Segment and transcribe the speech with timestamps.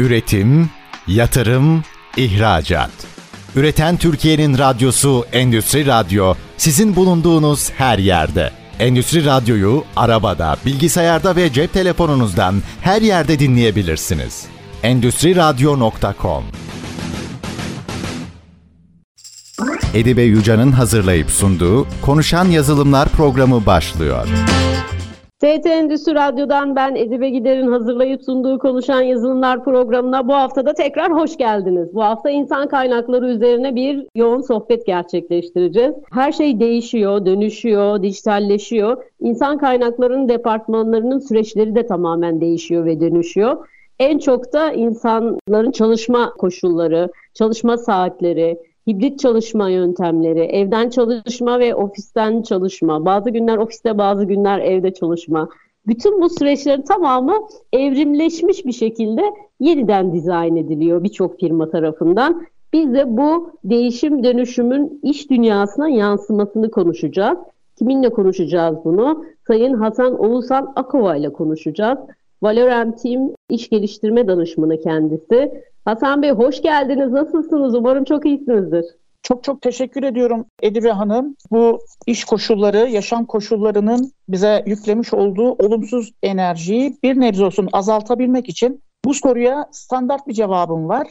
[0.00, 0.70] Üretim,
[1.06, 1.84] yatırım,
[2.16, 2.90] ihracat.
[3.56, 8.50] Üreten Türkiye'nin radyosu Endüstri Radyo sizin bulunduğunuz her yerde.
[8.78, 14.44] Endüstri Radyo'yu arabada, bilgisayarda ve cep telefonunuzdan her yerde dinleyebilirsiniz.
[14.82, 16.44] Endüstri Radyo.com
[19.94, 24.28] Edibe Yuca'nın hazırlayıp sunduğu Konuşan Yazılımlar programı başlıyor.
[25.40, 31.36] TT Endüstri Radyo'dan ben Edibe Gider'in hazırlayıp sunduğu Konuşan Yazılımlar programına bu haftada tekrar hoş
[31.36, 31.94] geldiniz.
[31.94, 35.94] Bu hafta insan kaynakları üzerine bir yoğun sohbet gerçekleştireceğiz.
[36.12, 39.04] Her şey değişiyor, dönüşüyor, dijitalleşiyor.
[39.20, 43.68] İnsan kaynaklarının departmanlarının süreçleri de tamamen değişiyor ve dönüşüyor.
[43.98, 48.58] En çok da insanların çalışma koşulları, çalışma saatleri,
[48.90, 55.48] hibrit çalışma yöntemleri, evden çalışma ve ofisten çalışma, bazı günler ofiste bazı günler evde çalışma.
[55.86, 57.34] Bütün bu süreçlerin tamamı
[57.72, 59.22] evrimleşmiş bir şekilde
[59.60, 62.46] yeniden dizayn ediliyor birçok firma tarafından.
[62.72, 67.38] Biz de bu değişim dönüşümün iş dünyasına yansımasını konuşacağız.
[67.78, 69.24] Kiminle konuşacağız bunu?
[69.46, 71.98] Sayın Hasan Oğuzhan Akova ile konuşacağız.
[72.42, 75.62] Valorem Team iş geliştirme danışmanı kendisi.
[75.84, 77.12] Hasan Bey hoş geldiniz.
[77.12, 77.74] Nasılsınız?
[77.74, 78.84] Umarım çok iyisinizdir.
[79.22, 81.36] Çok çok teşekkür ediyorum Edibe Hanım.
[81.50, 88.82] Bu iş koşulları, yaşam koşullarının bize yüklemiş olduğu olumsuz enerjiyi bir nebze olsun azaltabilmek için
[89.04, 91.06] bu soruya standart bir cevabım var.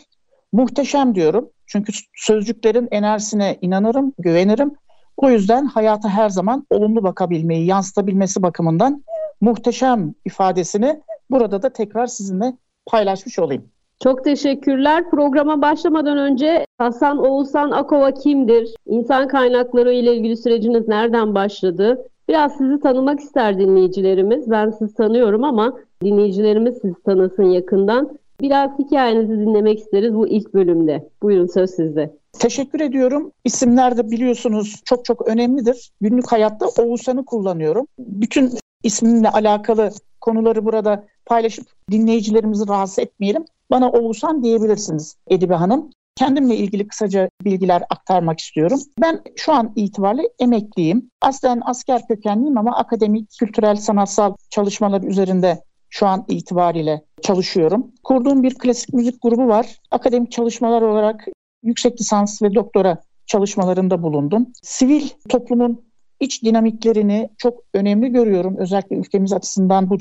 [0.53, 1.49] Muhteşem diyorum.
[1.67, 4.71] Çünkü sözcüklerin enerjisine inanırım, güvenirim.
[5.17, 9.03] O yüzden hayata her zaman olumlu bakabilmeyi, yansıtabilmesi bakımından
[9.41, 12.53] muhteşem ifadesini burada da tekrar sizinle
[12.85, 13.71] paylaşmış olayım.
[14.03, 15.09] Çok teşekkürler.
[15.09, 18.75] Programa başlamadan önce Hasan Oğuzhan Akova kimdir?
[18.85, 22.05] İnsan kaynakları ile ilgili süreciniz nereden başladı?
[22.29, 24.51] Biraz sizi tanımak ister dinleyicilerimiz.
[24.51, 28.17] Ben sizi tanıyorum ama dinleyicilerimiz sizi tanısın yakından.
[28.41, 31.09] Biraz hikayenizi dinlemek isteriz bu ilk bölümde.
[31.23, 32.13] Buyurun söz sizde.
[32.39, 33.31] Teşekkür ediyorum.
[33.45, 35.91] İsimler de biliyorsunuz çok çok önemlidir.
[36.01, 37.87] Günlük hayatta Oğuzhan'ı kullanıyorum.
[37.99, 38.51] Bütün
[38.83, 39.91] ismimle alakalı
[40.29, 43.45] konuları burada paylaşıp dinleyicilerimizi rahatsız etmeyelim.
[43.71, 45.89] Bana Oğuzhan diyebilirsiniz Edibe Hanım.
[46.15, 48.79] Kendimle ilgili kısaca bilgiler aktarmak istiyorum.
[49.01, 51.09] Ben şu an itibariyle emekliyim.
[51.21, 57.91] Aslen asker kökenliyim ama akademik, kültürel, sanatsal çalışmalar üzerinde şu an itibariyle çalışıyorum.
[58.03, 59.77] Kurduğum bir klasik müzik grubu var.
[59.91, 61.25] Akademik çalışmalar olarak
[61.63, 64.47] yüksek lisans ve doktora çalışmalarında bulundum.
[64.63, 65.88] Sivil toplumun
[66.19, 68.57] iç dinamiklerini çok önemli görüyorum.
[68.57, 69.97] Özellikle ülkemiz açısından bu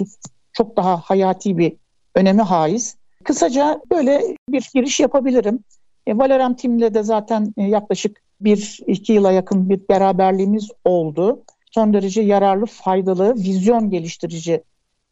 [0.52, 1.72] çok daha hayati bir
[2.14, 2.96] önemi haiz.
[3.24, 5.64] Kısaca böyle bir giriş yapabilirim.
[6.06, 11.42] E, Valerem Tim'le de zaten e, yaklaşık bir iki yıla yakın bir beraberliğimiz oldu.
[11.70, 14.62] Son derece yararlı, faydalı, vizyon geliştirici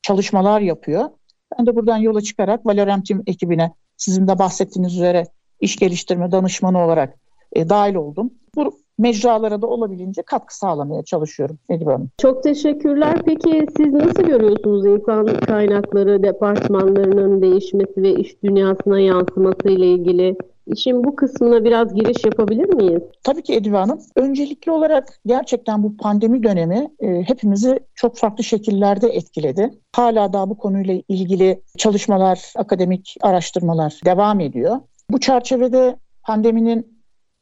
[0.02, 1.10] çalışmalar yapıyor.
[1.58, 5.26] Ben de buradan yola çıkarak Valerem Tim ekibine sizin de bahsettiğiniz üzere
[5.60, 7.18] iş geliştirme danışmanı olarak
[7.52, 8.30] e, dahil oldum.
[8.54, 12.10] Bu mecralara da olabildiğince katkı sağlamaya çalışıyorum Edip Hanım.
[12.18, 13.22] Çok teşekkürler.
[13.24, 20.36] Peki siz nasıl görüyorsunuz insan kaynakları departmanlarının değişmesi ve iş dünyasına yansıması ile ilgili?
[20.66, 23.02] İşin bu kısmına biraz giriş yapabilir miyiz?
[23.24, 23.98] Tabii ki Edibe Hanım.
[24.16, 29.70] Öncelikli olarak gerçekten bu pandemi dönemi e, hepimizi çok farklı şekillerde etkiledi.
[29.96, 34.76] Hala daha bu konuyla ilgili çalışmalar, akademik araştırmalar devam ediyor.
[35.10, 36.95] Bu çerçevede pandeminin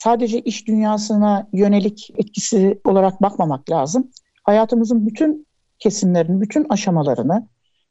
[0.05, 4.11] sadece iş dünyasına yönelik etkisi olarak bakmamak lazım.
[4.43, 5.47] Hayatımızın bütün
[5.79, 7.49] kesimlerini, bütün aşamalarını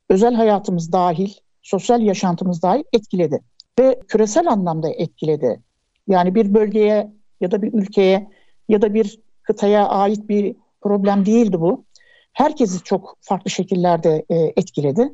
[0.10, 1.30] özel hayatımız dahil,
[1.62, 3.40] sosyal yaşantımız dahil etkiledi
[3.80, 5.60] ve küresel anlamda etkiledi.
[6.08, 8.30] Yani bir bölgeye ya da bir ülkeye
[8.70, 11.86] ya da bir kıtaya ait bir problem değildi bu.
[12.34, 15.14] Herkesi çok farklı şekillerde e, etkiledi.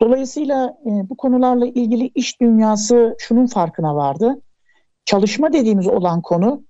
[0.00, 4.40] Dolayısıyla e, bu konularla ilgili iş dünyası şunun farkına vardı
[5.04, 6.62] çalışma dediğimiz olan konu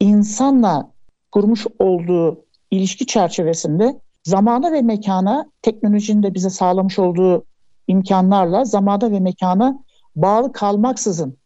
[0.00, 0.92] insanla
[1.32, 7.44] kurmuş olduğu ilişki çerçevesinde zamana ve mekana teknolojinin de bize sağlamış olduğu
[7.88, 9.84] imkanlarla zamana ve mekana
[10.16, 11.40] bağlı kalmaksızın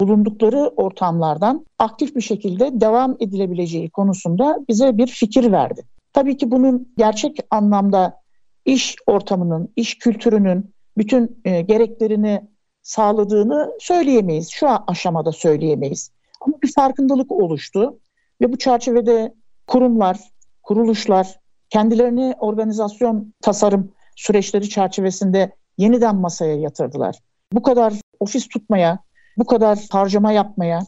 [0.00, 5.82] bulundukları ortamlardan aktif bir şekilde devam edilebileceği konusunda bize bir fikir verdi.
[6.12, 8.20] Tabii ki bunun gerçek anlamda
[8.64, 12.42] iş ortamının, iş kültürünün bütün e, gereklerini
[12.88, 14.50] sağladığını söyleyemeyiz.
[14.50, 16.10] Şu aşamada söyleyemeyiz.
[16.40, 17.98] Ama bir farkındalık oluştu
[18.40, 19.34] ve bu çerçevede
[19.66, 20.18] kurumlar,
[20.62, 21.40] kuruluşlar
[21.70, 27.18] kendilerini organizasyon tasarım süreçleri çerçevesinde yeniden masaya yatırdılar.
[27.52, 28.98] Bu kadar ofis tutmaya,
[29.38, 30.80] bu kadar harcama yapmaya,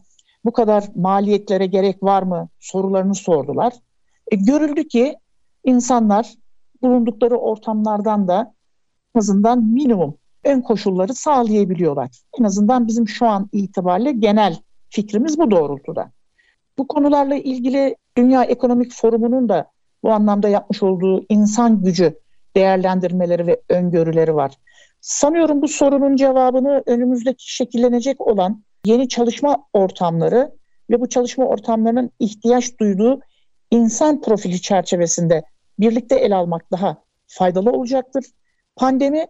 [0.44, 3.72] bu kadar maliyetlere gerek var mı sorularını sordular.
[4.32, 5.16] E, görüldü ki
[5.64, 6.34] insanlar
[6.82, 8.54] bulundukları ortamlardan da
[9.14, 12.10] en azından minimum ön koşulları sağlayabiliyorlar.
[12.40, 14.56] En azından bizim şu an itibariyle genel
[14.88, 16.10] fikrimiz bu doğrultuda.
[16.78, 19.70] Bu konularla ilgili Dünya Ekonomik Forumu'nun da
[20.02, 22.18] bu anlamda yapmış olduğu insan gücü
[22.56, 24.54] değerlendirmeleri ve öngörüleri var.
[25.00, 30.52] Sanıyorum bu sorunun cevabını önümüzdeki şekillenecek olan yeni çalışma ortamları
[30.90, 33.20] ve bu çalışma ortamlarının ihtiyaç duyduğu
[33.70, 35.42] insan profili çerçevesinde
[35.78, 36.96] birlikte ele almak daha
[37.26, 38.24] faydalı olacaktır.
[38.76, 39.26] Pandemi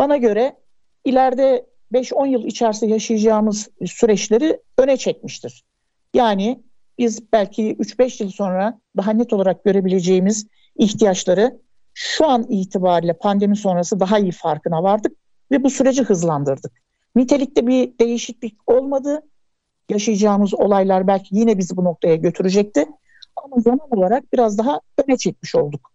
[0.00, 0.56] bana göre
[1.04, 5.64] ileride 5-10 yıl içerisinde yaşayacağımız süreçleri öne çekmiştir.
[6.14, 6.62] Yani
[6.98, 10.46] biz belki 3-5 yıl sonra daha net olarak görebileceğimiz
[10.78, 11.60] ihtiyaçları
[11.94, 15.12] şu an itibariyle pandemi sonrası daha iyi farkına vardık
[15.50, 16.72] ve bu süreci hızlandırdık.
[17.16, 19.22] Nitelikte bir değişiklik olmadı.
[19.88, 22.86] Yaşayacağımız olaylar belki yine bizi bu noktaya götürecekti.
[23.36, 25.90] Ama zaman olarak biraz daha öne çekmiş olduk.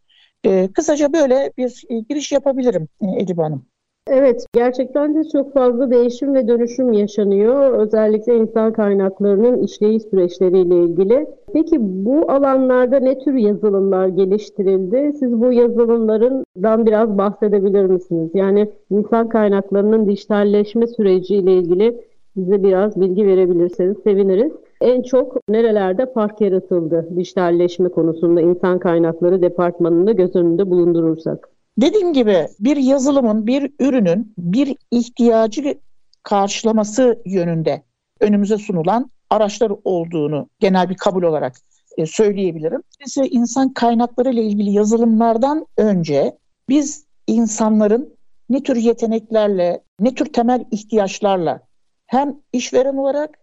[0.46, 3.66] Ee, kısaca böyle bir e, giriş yapabilirim e, Edip Hanım.
[4.12, 7.74] Evet, gerçekten de çok fazla değişim ve dönüşüm yaşanıyor.
[7.74, 11.28] Özellikle insan kaynaklarının işleyiş süreçleriyle ilgili.
[11.54, 15.14] Peki bu alanlarda ne tür yazılımlar geliştirildi?
[15.20, 18.32] Siz bu yazılımlardan biraz bahsedebilir misiniz?
[18.34, 22.02] Yani insan kaynaklarının dijitalleşme süreciyle ilgili
[22.36, 24.52] bize biraz bilgi verebilirseniz seviniriz.
[24.82, 31.55] En çok nerelerde fark yaratıldı dijitalleşme konusunda insan kaynakları departmanında göz önünde bulundurursak?
[31.78, 35.80] Dediğim gibi bir yazılımın, bir ürünün bir ihtiyacı
[36.24, 37.84] karşılaması yönünde
[38.20, 41.56] önümüze sunulan araçlar olduğunu genel bir kabul olarak
[41.98, 42.82] e, söyleyebilirim.
[43.00, 46.38] Mesela insan kaynakları ile ilgili yazılımlardan önce
[46.70, 48.16] biz insanların
[48.50, 51.62] ne tür yeteneklerle, ne tür temel ihtiyaçlarla
[52.06, 53.38] hem işveren olarak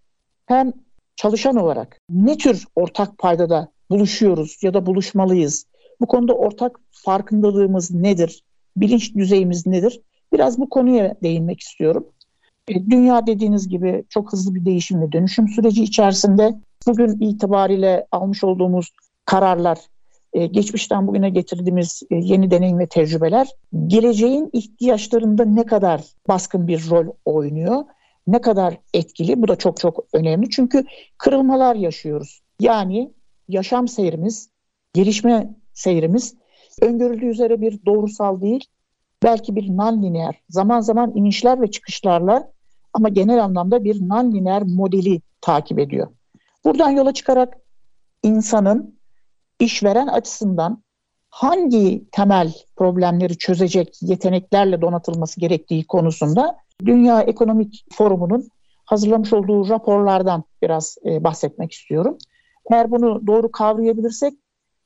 [0.47, 0.73] hem
[1.17, 5.65] çalışan olarak ne tür ortak paydada buluşuyoruz ya da buluşmalıyız?
[6.03, 8.43] Bu konuda ortak farkındalığımız nedir?
[8.77, 10.01] Bilinç düzeyimiz nedir?
[10.33, 12.07] Biraz bu konuya değinmek istiyorum.
[12.69, 16.55] E, dünya dediğiniz gibi çok hızlı bir değişim ve dönüşüm süreci içerisinde
[16.87, 18.91] bugün itibariyle almış olduğumuz
[19.25, 19.79] kararlar,
[20.33, 23.49] e, geçmişten bugüne getirdiğimiz e, yeni deneyim ve tecrübeler
[23.87, 27.85] geleceğin ihtiyaçlarında ne kadar baskın bir rol oynuyor,
[28.27, 30.51] ne kadar etkili bu da çok çok önemli.
[30.51, 30.85] Çünkü
[31.19, 32.41] kırılmalar yaşıyoruz.
[32.61, 33.13] Yani
[33.49, 34.49] yaşam seyrimiz,
[34.95, 36.35] gelişme seyrimiz
[36.81, 38.65] öngörüldüğü üzere bir doğrusal değil,
[39.23, 42.53] belki bir non-lineer, zaman zaman inişler ve çıkışlarla
[42.93, 46.09] ama genel anlamda bir non-lineer modeli takip ediyor.
[46.65, 47.57] Buradan yola çıkarak
[48.23, 48.99] insanın
[49.61, 50.83] işveren açısından
[51.31, 58.49] hangi temel problemleri çözecek yeteneklerle donatılması gerektiği konusunda Dünya Ekonomik Forumu'nun
[58.85, 62.19] hazırlamış olduğu raporlardan biraz e, bahsetmek istiyorum.
[62.73, 64.35] Eğer bunu doğru kavrayabilirsek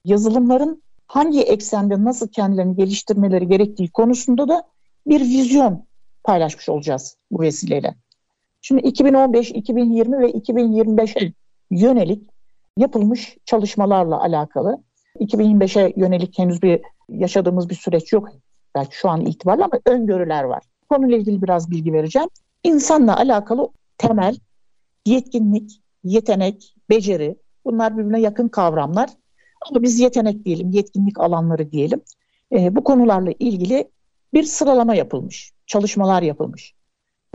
[0.07, 4.63] yazılımların hangi eksende nasıl kendilerini geliştirmeleri gerektiği konusunda da
[5.07, 5.85] bir vizyon
[6.25, 7.95] paylaşmış olacağız bu vesileyle.
[8.61, 11.33] Şimdi 2015, 2020 ve 2025'e
[11.71, 12.31] yönelik
[12.77, 14.79] yapılmış çalışmalarla alakalı
[15.21, 18.29] 2025'e yönelik henüz bir yaşadığımız bir süreç yok
[18.75, 20.63] belki şu an itibariyle ama öngörüler var.
[20.91, 22.29] Konuyla ilgili biraz bilgi vereceğim.
[22.65, 23.69] İnsanla alakalı
[23.99, 24.37] temel
[25.07, 29.11] yetkinlik, yetenek, beceri bunlar birbirine yakın kavramlar.
[29.71, 32.01] Ama biz yetenek diyelim, yetkinlik alanları diyelim.
[32.53, 33.91] E, bu konularla ilgili
[34.35, 36.75] bir sıralama yapılmış, çalışmalar yapılmış.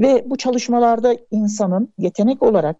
[0.01, 2.77] Ve bu çalışmalarda insanın yetenek olarak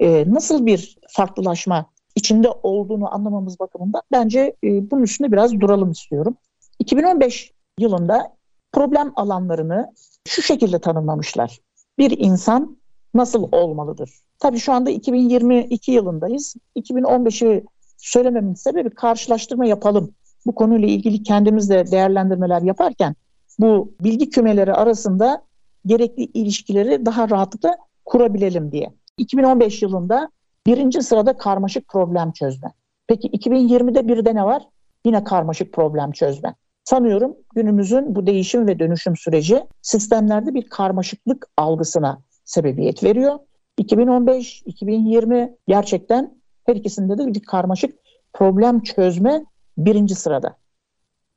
[0.00, 6.36] e, nasıl bir farklılaşma içinde olduğunu anlamamız bakımından bence e, bunun üstünde biraz duralım istiyorum.
[6.78, 8.36] 2015 yılında
[8.72, 9.92] problem alanlarını
[10.28, 11.58] şu şekilde tanımlamışlar.
[11.98, 12.78] Bir insan
[13.14, 14.10] nasıl olmalıdır?
[14.38, 16.54] Tabii şu anda 2022 yılındayız.
[16.76, 17.64] 2015'i
[17.98, 20.14] söylememin sebebi karşılaştırma yapalım.
[20.46, 23.14] Bu konuyla ilgili kendimizde değerlendirmeler yaparken
[23.58, 25.42] bu bilgi kümeleri arasında
[25.86, 28.90] gerekli ilişkileri daha rahatlıkla kurabilelim diye.
[29.18, 30.30] 2015 yılında
[30.66, 32.72] birinci sırada karmaşık problem çözme.
[33.06, 34.62] Peki 2020'de bir de ne var?
[35.04, 36.54] Yine karmaşık problem çözme.
[36.84, 43.38] Sanıyorum günümüzün bu değişim ve dönüşüm süreci sistemlerde bir karmaşıklık algısına sebebiyet veriyor.
[43.78, 46.37] 2015, 2020 gerçekten
[46.68, 47.98] her ikisinde de bir karmaşık
[48.32, 49.44] problem çözme
[49.78, 50.56] birinci sırada.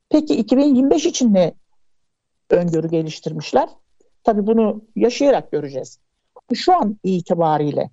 [0.10, 1.54] Peki 2025 için ne
[2.50, 3.70] öngörü geliştirmişler?
[4.24, 6.00] Tabii bunu yaşayarak göreceğiz.
[6.54, 7.90] Şu an itibariyle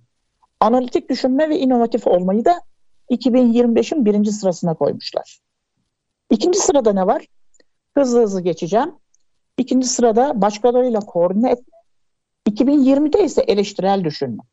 [0.59, 2.61] analitik düşünme ve inovatif olmayı da
[3.09, 5.39] 2025'in birinci sırasına koymuşlar.
[6.31, 7.27] İkinci sırada ne var?
[7.97, 8.95] Hızlı hızlı geçeceğim.
[9.57, 11.73] İkinci sırada başkalarıyla koordine etme.
[12.49, 14.43] 2020'de ise eleştirel düşünme.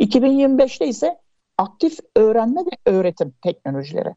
[0.00, 1.23] 2025'te ise
[1.58, 4.14] aktif öğrenme ve öğretim teknolojileri.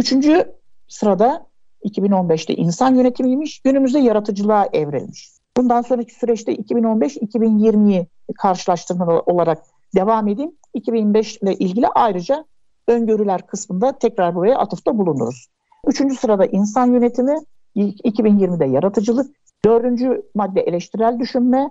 [0.00, 0.52] Üçüncü
[0.88, 1.46] sırada
[1.84, 5.30] 2015'te insan yönetimiymiş, günümüzde yaratıcılığa evrilmiş.
[5.56, 8.06] Bundan sonraki süreçte 2015-2020'yi
[8.38, 9.58] karşılaştırma olarak
[9.94, 10.52] devam edeyim.
[10.74, 12.44] 2005 ile ilgili ayrıca
[12.88, 15.46] öngörüler kısmında tekrar buraya atıfta bulunuruz.
[15.86, 17.36] Üçüncü sırada insan yönetimi,
[17.76, 21.70] 2020'de yaratıcılık, dördüncü madde eleştirel düşünme,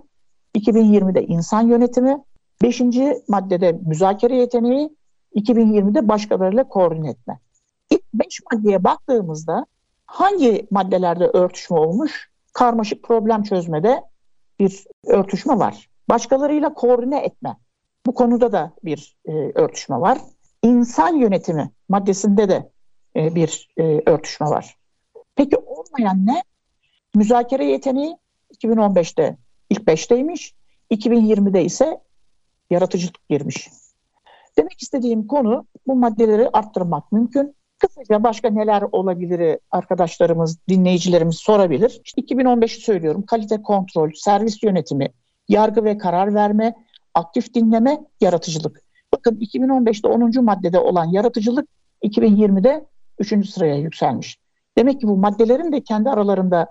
[0.56, 2.24] 2020'de insan yönetimi,
[2.62, 4.90] beşinci maddede müzakere yeteneği,
[5.36, 7.40] 2020'de başkalarıyla koordine etme.
[7.90, 9.66] İlk beş maddeye baktığımızda
[10.06, 12.30] hangi maddelerde örtüşme olmuş?
[12.54, 14.02] Karmaşık problem çözmede
[14.60, 15.90] bir örtüşme var.
[16.10, 17.58] Başkalarıyla koordine etme.
[18.06, 20.18] Bu konuda da bir e, örtüşme var.
[20.64, 22.72] İnsan yönetimi maddesinde de
[23.16, 24.78] e, bir e, örtüşme var.
[25.36, 26.44] Peki olmayan ne?
[27.16, 28.18] Müzakere yeteneği
[28.54, 29.38] 2015'te
[29.70, 30.54] ilk 5'teymiş.
[30.92, 32.00] 2020'de ise
[32.70, 33.70] yaratıcılık girmiş.
[34.58, 37.56] Demek istediğim konu bu maddeleri arttırmak mümkün.
[37.80, 42.02] Kısaca başka neler olabilir arkadaşlarımız, dinleyicilerimiz sorabilir.
[42.06, 43.26] İşte 2015'i söylüyorum.
[43.26, 45.10] Kalite kontrol, servis yönetimi,
[45.48, 46.74] yargı ve karar verme,
[47.14, 48.82] aktif dinleme, yaratıcılık.
[49.14, 50.44] Bakın 2015'te 10.
[50.44, 51.70] maddede olan yaratıcılık
[52.04, 52.86] 2020'de
[53.20, 53.50] 3.
[53.50, 54.38] sıraya yükselmiş.
[54.78, 56.68] Demek ki bu maddelerin de kendi aralarında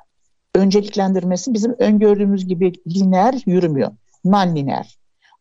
[0.55, 3.91] önceliklendirmesi bizim öngördüğümüz gibi lineer yürümüyor.
[4.25, 4.97] Non-lineer.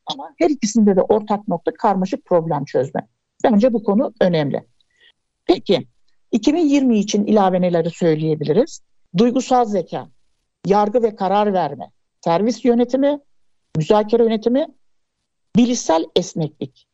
[0.05, 3.07] Ama her ikisinde de ortak nokta karmaşık problem çözme.
[3.43, 4.67] Bence bu konu önemli.
[5.45, 5.87] Peki
[6.31, 8.81] 2020 için ilave neleri söyleyebiliriz?
[9.17, 10.07] Duygusal zeka,
[10.65, 11.91] yargı ve karar verme,
[12.21, 13.19] servis yönetimi,
[13.77, 14.67] müzakere yönetimi,
[15.55, 16.87] bilişsel esneklik.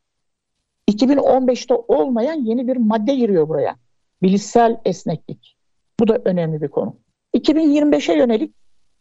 [0.91, 3.75] 2015'te olmayan yeni bir madde giriyor buraya.
[4.21, 5.57] Bilişsel esneklik.
[5.99, 6.95] Bu da önemli bir konu.
[7.33, 8.55] 2025'e yönelik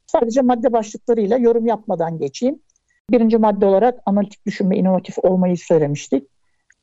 [0.07, 2.63] sadece madde başlıklarıyla yorum yapmadan geçeyim.
[3.11, 6.25] Birinci madde olarak analitik düşünme, inovatif olmayı söylemiştik.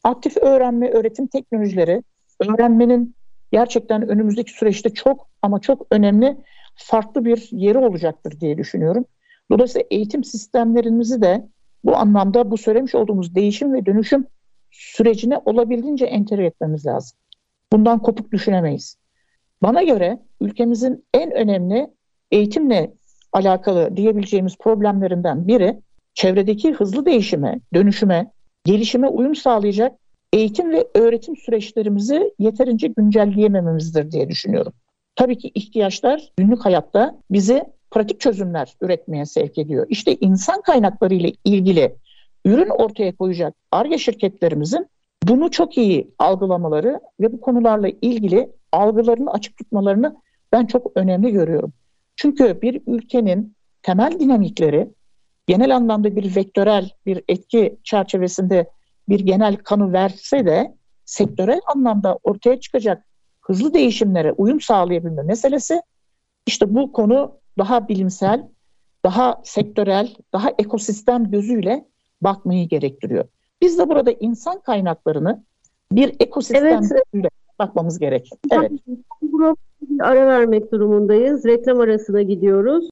[0.03, 2.03] Aktif öğrenme, öğretim teknolojileri,
[2.39, 3.15] öğrenmenin
[3.51, 6.37] gerçekten önümüzdeki süreçte çok ama çok önemli
[6.75, 9.05] farklı bir yeri olacaktır diye düşünüyorum.
[9.51, 11.47] Dolayısıyla eğitim sistemlerimizi de
[11.83, 14.25] bu anlamda bu söylemiş olduğumuz değişim ve dönüşüm
[14.71, 17.17] sürecine olabildiğince entegre etmemiz lazım.
[17.73, 18.97] Bundan kopuk düşünemeyiz.
[19.61, 21.89] Bana göre ülkemizin en önemli
[22.31, 22.93] eğitimle
[23.33, 25.81] alakalı diyebileceğimiz problemlerinden biri
[26.15, 28.31] çevredeki hızlı değişime, dönüşüme,
[28.65, 29.91] gelişime uyum sağlayacak
[30.33, 34.73] eğitim ve öğretim süreçlerimizi yeterince güncelleyemememizdir diye düşünüyorum.
[35.15, 39.85] Tabii ki ihtiyaçlar günlük hayatta bizi pratik çözümler üretmeye sevk ediyor.
[39.89, 41.95] İşte insan kaynakları ile ilgili
[42.45, 44.87] ürün ortaya koyacak ARGE şirketlerimizin
[45.23, 50.15] bunu çok iyi algılamaları ve bu konularla ilgili algılarını açık tutmalarını
[50.51, 51.73] ben çok önemli görüyorum.
[52.15, 54.89] Çünkü bir ülkenin temel dinamikleri
[55.47, 58.69] genel anlamda bir vektörel bir etki çerçevesinde
[59.09, 60.75] bir genel kanı verse de
[61.05, 63.05] sektörel anlamda ortaya çıkacak
[63.41, 65.81] hızlı değişimlere uyum sağlayabilme meselesi
[66.47, 68.47] işte bu konu daha bilimsel,
[69.05, 71.85] daha sektörel, daha ekosistem gözüyle
[72.21, 73.25] bakmayı gerektiriyor.
[73.61, 75.43] Biz de burada insan kaynaklarını
[75.91, 76.79] bir ekosistem evet.
[76.79, 78.29] gözüyle bakmamız gerek.
[78.51, 78.71] Evet.
[80.01, 81.45] Ara vermek durumundayız.
[81.45, 82.89] Reklam arasına gidiyoruz.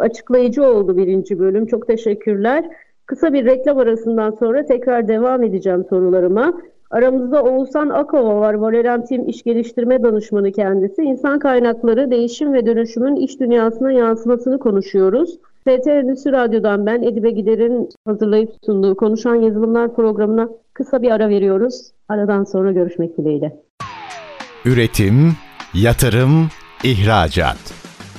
[0.00, 1.66] Açıklayıcı oldu birinci bölüm.
[1.66, 2.64] Çok teşekkürler.
[3.06, 6.60] Kısa bir reklam arasından sonra tekrar devam edeceğim sorularıma.
[6.90, 11.02] Aramızda Oğuzhan Akova var, Valorantim İş Geliştirme Danışmanı kendisi.
[11.02, 15.38] İnsan kaynakları, değişim ve dönüşümün iş dünyasına yansımasını konuşuyoruz.
[15.66, 21.90] TT Endüstri Radyo'dan ben Edibe Gider'in hazırlayıp sunduğu Konuşan Yazılımlar programına kısa bir ara veriyoruz.
[22.08, 23.56] Aradan sonra görüşmek dileğiyle.
[24.64, 25.32] Üretim,
[25.74, 26.48] yatırım,
[26.84, 27.79] ihracat.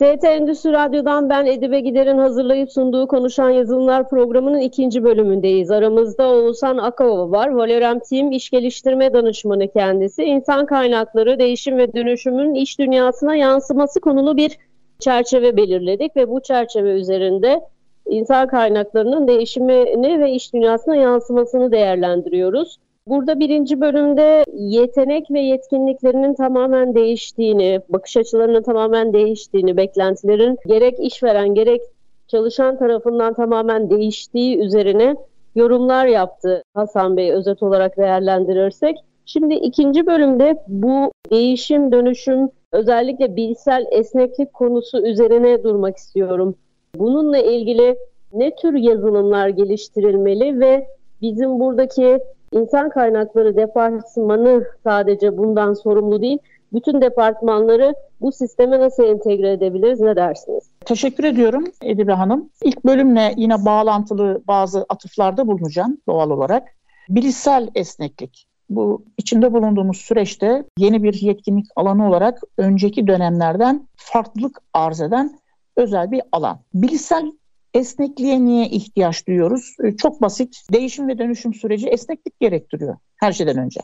[0.00, 5.70] TT Endüstri Radyo'dan ben Edibe Gider'in hazırlayıp sunduğu Konuşan Yazılımlar programının ikinci bölümündeyiz.
[5.70, 7.48] Aramızda Oğuzhan Akova var.
[7.48, 10.24] Valorem Team İş Geliştirme Danışmanı kendisi.
[10.24, 14.58] İnsan kaynakları, değişim ve dönüşümün iş dünyasına yansıması konulu bir
[14.98, 17.60] çerçeve belirledik ve bu çerçeve üzerinde
[18.06, 22.78] insan kaynaklarının değişimini ve iş dünyasına yansımasını değerlendiriyoruz.
[23.10, 31.54] Burada birinci bölümde yetenek ve yetkinliklerinin tamamen değiştiğini, bakış açılarının tamamen değiştiğini, beklentilerin gerek işveren
[31.54, 31.80] gerek
[32.28, 35.16] çalışan tarafından tamamen değiştiği üzerine
[35.54, 38.96] yorumlar yaptı Hasan Bey özet olarak değerlendirirsek.
[39.26, 46.54] Şimdi ikinci bölümde bu değişim, dönüşüm, özellikle bilsel esneklik konusu üzerine durmak istiyorum.
[46.94, 47.96] Bununla ilgili
[48.32, 50.86] ne tür yazılımlar geliştirilmeli ve
[51.22, 52.20] bizim buradaki
[52.52, 56.38] insan kaynakları departmanı sadece bundan sorumlu değil,
[56.72, 60.00] bütün departmanları bu sisteme nasıl entegre edebiliriz?
[60.00, 60.64] Ne dersiniz?
[60.84, 62.50] Teşekkür ediyorum Edibe Hanım.
[62.64, 66.68] İlk bölümle yine bağlantılı bazı atıflarda bulunacağım doğal olarak.
[67.08, 68.46] Bilişsel esneklik.
[68.70, 75.38] Bu içinde bulunduğumuz süreçte yeni bir yetkinlik alanı olarak önceki dönemlerden farklılık arz eden
[75.76, 76.58] özel bir alan.
[76.74, 77.32] Bilişsel
[77.74, 79.76] esnekliğe niye ihtiyaç duyuyoruz?
[79.84, 80.56] Ee, çok basit.
[80.72, 83.80] Değişim ve dönüşüm süreci esneklik gerektiriyor her şeyden önce.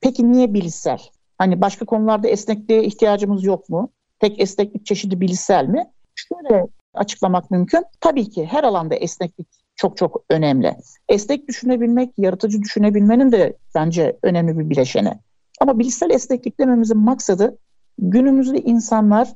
[0.00, 0.98] Peki niye bilişsel?
[1.38, 3.90] Hani başka konularda esnekliğe ihtiyacımız yok mu?
[4.20, 5.90] Tek esneklik çeşidi bilişsel mi?
[6.14, 7.84] Şöyle açıklamak mümkün.
[8.00, 10.76] Tabii ki her alanda esneklik çok çok önemli.
[11.08, 15.14] Esnek düşünebilmek, yaratıcı düşünebilmenin de bence önemli bir bileşeni.
[15.60, 17.58] Ama bilişsel esneklik dememizin maksadı
[17.98, 19.28] günümüzde insanlar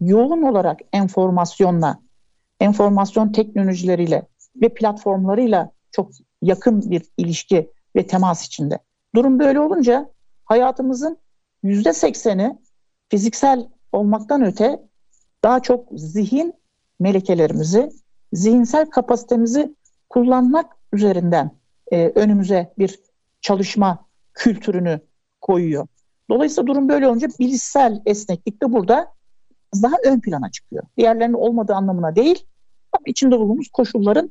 [0.00, 1.98] yoğun olarak enformasyonla,
[2.62, 4.22] enformasyon teknolojileriyle
[4.56, 6.10] ve platformlarıyla çok
[6.42, 8.78] yakın bir ilişki ve temas içinde.
[9.14, 10.10] Durum böyle olunca
[10.44, 11.18] hayatımızın
[11.62, 12.58] yüzde sekseni
[13.08, 14.82] fiziksel olmaktan öte
[15.44, 16.54] daha çok zihin
[17.00, 17.90] melekelerimizi,
[18.32, 19.74] zihinsel kapasitemizi
[20.10, 21.50] kullanmak üzerinden
[21.92, 22.98] e, önümüze bir
[23.40, 25.00] çalışma kültürünü
[25.40, 25.86] koyuyor.
[26.30, 29.12] Dolayısıyla durum böyle olunca bilişsel esneklik de burada
[29.82, 30.82] daha ön plana çıkıyor.
[30.96, 32.46] Diğerlerinin olmadığı anlamına değil
[33.06, 34.30] içinde bulunduğumuz koşulların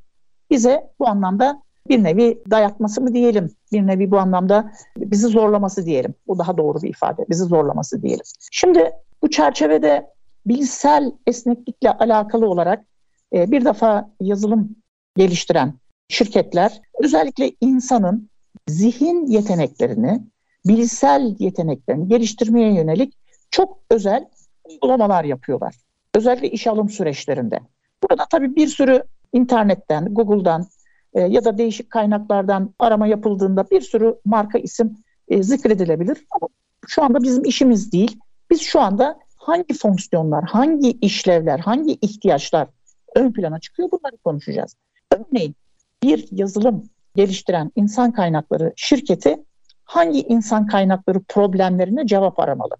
[0.49, 6.13] bize bu anlamda bir nevi dayatması mı diyelim, bir nevi bu anlamda bizi zorlaması diyelim.
[6.27, 8.25] Bu daha doğru bir ifade, bizi zorlaması diyelim.
[8.51, 8.91] Şimdi
[9.21, 10.07] bu çerçevede
[10.45, 12.85] bilişsel esneklikle alakalı olarak
[13.33, 14.75] e, bir defa yazılım
[15.17, 15.73] geliştiren
[16.09, 18.29] şirketler özellikle insanın
[18.67, 20.21] zihin yeteneklerini,
[20.67, 23.13] bilişsel yeteneklerini geliştirmeye yönelik
[23.51, 24.25] çok özel
[24.69, 25.75] uygulamalar yapıyorlar.
[26.15, 27.59] Özellikle iş alım süreçlerinde.
[28.03, 29.03] Burada tabii bir sürü
[29.33, 30.67] internetten, Google'dan
[31.13, 36.25] e, ya da değişik kaynaklardan arama yapıldığında bir sürü marka isim e, zikredilebilir.
[36.31, 36.47] Ama
[36.87, 38.19] şu anda bizim işimiz değil.
[38.49, 42.67] Biz şu anda hangi fonksiyonlar, hangi işlevler, hangi ihtiyaçlar
[43.15, 44.75] ön plana çıkıyor bunları konuşacağız.
[45.11, 45.55] Örneğin
[46.03, 49.37] bir yazılım geliştiren insan kaynakları şirketi
[49.83, 52.75] hangi insan kaynakları problemlerine cevap aramalı?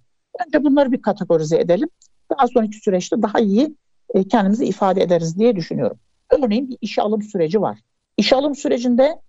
[0.48, 1.90] Önce bunları bir kategorize edelim.
[2.32, 3.76] Daha sonraki süreçte daha iyi
[4.14, 5.98] e, kendimizi ifade ederiz diye düşünüyorum.
[6.30, 7.80] Örneğin bir işe alım süreci var.
[8.18, 9.22] İşe alım sürecinde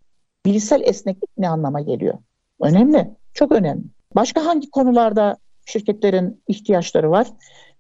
[0.47, 2.19] bilişsel esneklik ne anlama geliyor?
[2.61, 3.85] Önemli, çok önemli.
[4.15, 7.27] Başka hangi konularda şirketlerin ihtiyaçları var?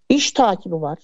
[0.08, 0.98] İş takibi var,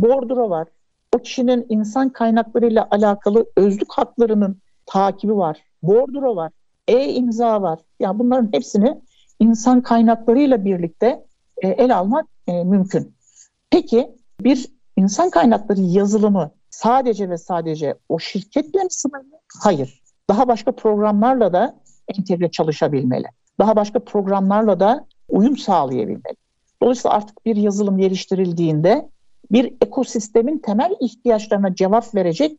[0.00, 0.68] bordro var,
[1.16, 6.52] o kişinin insan kaynaklarıyla alakalı özlük haklarının takibi var, bordro var,
[6.88, 7.78] e-imza var.
[8.00, 9.00] Yani bunların hepsini
[9.40, 11.24] insan kaynaklarıyla birlikte
[11.62, 13.14] e, el almak e, mümkün.
[13.70, 19.40] Peki bir insan kaynakları yazılımı sadece ve sadece o şirketle mi sınırlı?
[19.62, 20.02] Hayır.
[20.30, 23.26] Daha başka programlarla da entegre çalışabilmeli.
[23.58, 26.36] Daha başka programlarla da uyum sağlayabilmeli.
[26.82, 29.08] Dolayısıyla artık bir yazılım geliştirildiğinde
[29.52, 32.58] bir ekosistemin temel ihtiyaçlarına cevap verecek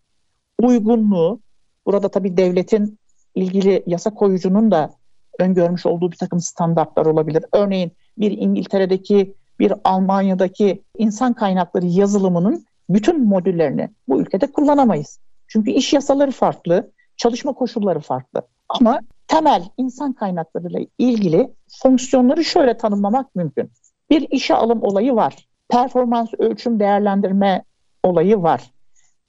[0.61, 1.39] uygunluğu,
[1.85, 2.99] burada tabii devletin
[3.35, 4.93] ilgili yasa koyucunun da
[5.39, 7.45] öngörmüş olduğu bir takım standartlar olabilir.
[7.53, 15.19] Örneğin bir İngiltere'deki, bir Almanya'daki insan kaynakları yazılımının bütün modüllerini bu ülkede kullanamayız.
[15.47, 18.41] Çünkü iş yasaları farklı, çalışma koşulları farklı.
[18.69, 23.71] Ama temel insan kaynaklarıyla ilgili fonksiyonları şöyle tanımlamak mümkün.
[24.09, 25.47] Bir işe alım olayı var.
[25.69, 27.63] Performans ölçüm değerlendirme
[28.03, 28.71] olayı var.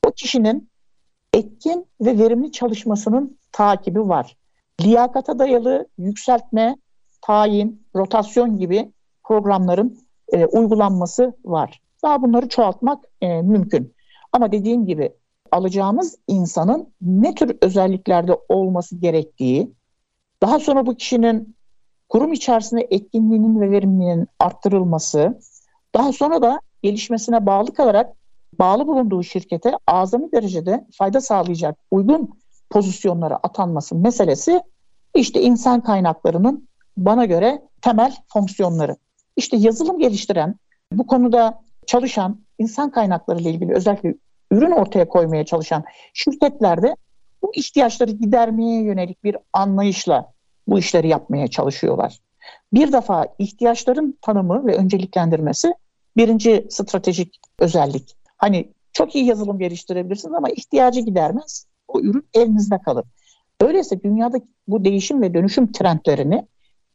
[0.07, 0.69] O kişinin
[1.33, 4.37] etkin ve verimli çalışmasının takibi var.
[4.81, 6.77] Liyakata dayalı yükseltme,
[7.23, 8.93] tayin, rotasyon gibi
[9.25, 9.99] programların
[10.33, 11.81] e, uygulanması var.
[12.03, 13.95] Daha bunları çoğaltmak e, mümkün.
[14.33, 15.12] Ama dediğim gibi
[15.53, 19.73] alacağımız insanın ne tür özelliklerde olması gerektiği,
[20.43, 21.57] daha sonra bu kişinin
[22.09, 25.41] kurum içerisinde etkinliğinin ve verimliliğinin arttırılması,
[25.95, 28.17] daha sonra da gelişmesine bağlı kalarak
[28.59, 32.31] bağlı bulunduğu şirkete azami derecede fayda sağlayacak uygun
[32.71, 34.61] pozisyonlara atanması meselesi
[35.15, 38.97] işte insan kaynaklarının bana göre temel fonksiyonları.
[39.37, 40.55] İşte yazılım geliştiren,
[40.92, 44.14] bu konuda çalışan, insan kaynakları ile ilgili özellikle
[44.51, 46.96] ürün ortaya koymaya çalışan şirketlerde
[47.42, 50.33] bu ihtiyaçları gidermeye yönelik bir anlayışla
[50.68, 52.20] bu işleri yapmaya çalışıyorlar.
[52.72, 55.75] Bir defa ihtiyaçların tanımı ve önceliklendirmesi
[56.16, 58.16] birinci stratejik özellik.
[58.37, 61.66] Hani çok iyi yazılım geliştirebilirsiniz ama ihtiyacı gidermez.
[61.88, 63.05] O ürün elinizde kalır.
[63.61, 66.46] Öyleyse dünyada bu değişim ve dönüşüm trendlerini,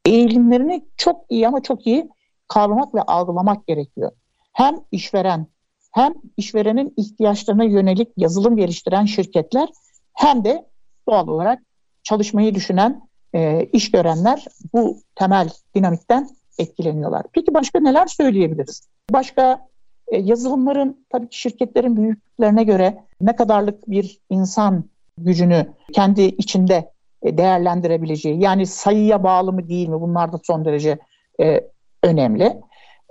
[0.06, 2.10] eğilimlerini çok iyi ama çok iyi
[2.52, 4.12] kavramak ve algılamak gerekiyor.
[4.54, 5.48] Hem işveren
[5.92, 9.70] hem işverenin ihtiyaçlarına yönelik yazılım geliştiren şirketler
[10.14, 10.66] hem de
[11.10, 11.60] doğal olarak
[12.04, 13.02] çalışmayı düşünen
[13.36, 17.26] e, iş görenler bu temel dinamikten etkileniyorlar.
[17.34, 18.88] Peki başka neler söyleyebiliriz?
[19.12, 19.68] Başka
[20.08, 24.84] e, yazılımların tabii ki şirketlerin büyüklüklerine göre ne kadarlık bir insan
[25.18, 26.92] gücünü kendi içinde
[27.24, 31.00] e, değerlendirebileceği yani sayıya bağlı mı değil mi bunlar da son derece
[31.42, 31.71] e,
[32.04, 32.62] önemli.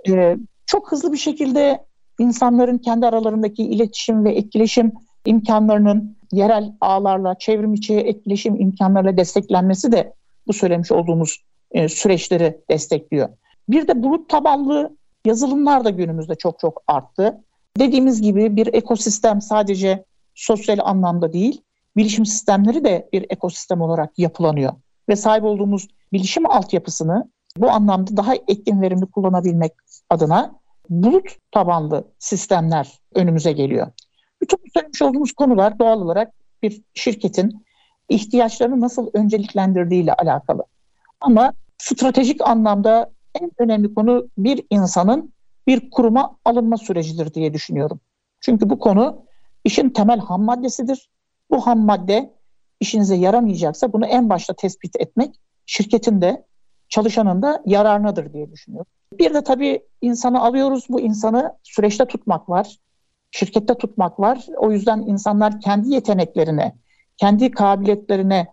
[0.09, 1.85] E, çok hızlı bir şekilde
[2.19, 4.91] insanların kendi aralarındaki iletişim ve etkileşim
[5.25, 10.13] imkanlarının yerel ağlarla, çevrim içi etkileşim imkanlarıyla desteklenmesi de
[10.47, 13.29] bu söylemiş olduğumuz e, süreçleri destekliyor.
[13.69, 17.43] Bir de bulut tabanlı yazılımlar da günümüzde çok çok arttı.
[17.79, 21.61] Dediğimiz gibi bir ekosistem sadece sosyal anlamda değil,
[21.97, 24.73] bilişim sistemleri de bir ekosistem olarak yapılanıyor.
[25.09, 29.71] Ve sahip olduğumuz bilişim altyapısını bu anlamda daha etkin verimli kullanabilmek
[30.09, 30.55] adına
[30.89, 33.87] bulut tabanlı sistemler önümüze geliyor.
[34.41, 36.33] Bütün söylemiş olduğumuz konular doğal olarak
[36.63, 37.65] bir şirketin
[38.09, 40.63] ihtiyaçlarını nasıl önceliklendirdiği ile alakalı.
[41.21, 43.11] Ama stratejik anlamda
[43.41, 45.33] en önemli konu bir insanın
[45.67, 47.99] bir kuruma alınma sürecidir diye düşünüyorum.
[48.41, 49.25] Çünkü bu konu
[49.63, 51.09] işin temel ham maddesidir.
[51.51, 52.33] Bu ham madde
[52.79, 55.35] işinize yaramayacaksa bunu en başta tespit etmek
[55.65, 56.45] şirketin de
[56.91, 58.91] çalışanın da yararınadır diye düşünüyorum.
[59.19, 60.85] Bir de tabii insanı alıyoruz.
[60.89, 62.77] Bu insanı süreçte tutmak var.
[63.31, 64.45] Şirkette tutmak var.
[64.57, 66.75] O yüzden insanlar kendi yeteneklerine,
[67.17, 68.47] kendi kabiliyetlerine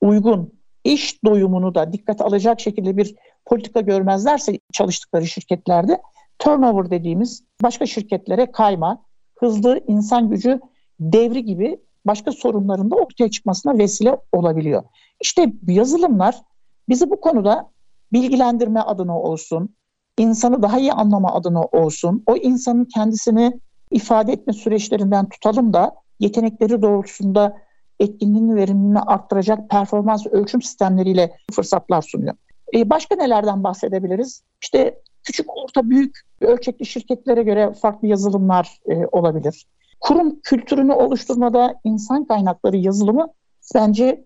[0.00, 0.52] uygun
[0.84, 3.14] iş doyumunu da dikkat alacak şekilde bir
[3.46, 6.02] politika görmezlerse çalıştıkları şirketlerde
[6.38, 9.02] turnover dediğimiz başka şirketlere kayma,
[9.38, 10.60] hızlı insan gücü
[11.00, 14.82] devri gibi başka sorunların da ortaya çıkmasına vesile olabiliyor.
[15.20, 16.42] İşte yazılımlar
[16.88, 17.73] bizi bu konuda
[18.14, 19.74] bilgilendirme adına olsun,
[20.18, 26.82] insanı daha iyi anlama adına olsun, o insanın kendisini ifade etme süreçlerinden tutalım da yetenekleri
[26.82, 27.56] doğrultusunda
[28.00, 32.34] etkinliğini, verimliliğini arttıracak performans ölçüm sistemleriyle fırsatlar sunuyor.
[32.74, 34.42] Ee, başka nelerden bahsedebiliriz?
[34.62, 39.66] İşte küçük, orta, büyük ölçekli şirketlere göre farklı yazılımlar e, olabilir.
[40.00, 43.26] Kurum kültürünü oluşturmada insan kaynakları yazılımı
[43.74, 44.24] bence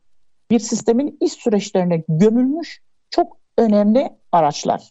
[0.51, 4.90] bir sistemin iş süreçlerine gömülmüş çok önemli araçlar.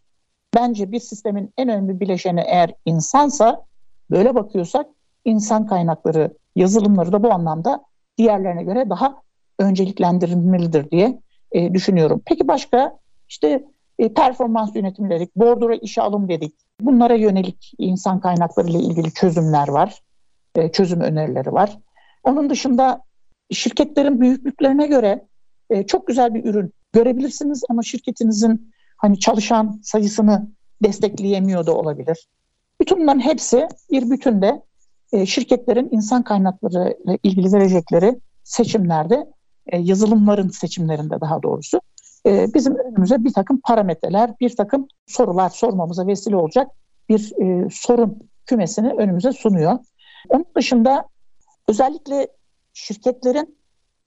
[0.55, 3.65] Bence bir sistemin en önemli bileşeni eğer insansa
[4.11, 4.87] böyle bakıyorsak
[5.25, 7.83] insan kaynakları yazılımları da bu anlamda
[8.17, 9.21] diğerlerine göre daha
[9.59, 11.19] önceliklendirilmelidir diye
[11.51, 12.21] e, düşünüyorum.
[12.25, 12.97] Peki başka
[13.29, 13.63] işte
[13.99, 16.55] e, performans yönetimi dedik, bordura işe alım dedik.
[16.81, 20.01] Bunlara yönelik insan kaynakları ile ilgili çözümler var,
[20.55, 21.77] e, çözüm önerileri var.
[22.23, 23.01] Onun dışında
[23.51, 25.25] şirketlerin büyüklüklerine göre
[25.69, 30.47] e, çok güzel bir ürün görebilirsiniz ama şirketinizin hani çalışan sayısını
[30.83, 32.27] destekleyemiyor da olabilir.
[32.81, 34.61] Bütün bunların hepsi bir bütünde
[35.11, 39.27] e, şirketlerin insan kaynakları ile ilgili verecekleri seçimlerde,
[39.67, 41.81] e, yazılımların seçimlerinde daha doğrusu
[42.25, 46.67] e, bizim önümüze bir takım parametreler, bir takım sorular sormamıza vesile olacak
[47.09, 49.79] bir e, sorun kümesini önümüze sunuyor.
[50.29, 51.09] Onun dışında
[51.67, 52.27] özellikle
[52.73, 53.57] şirketlerin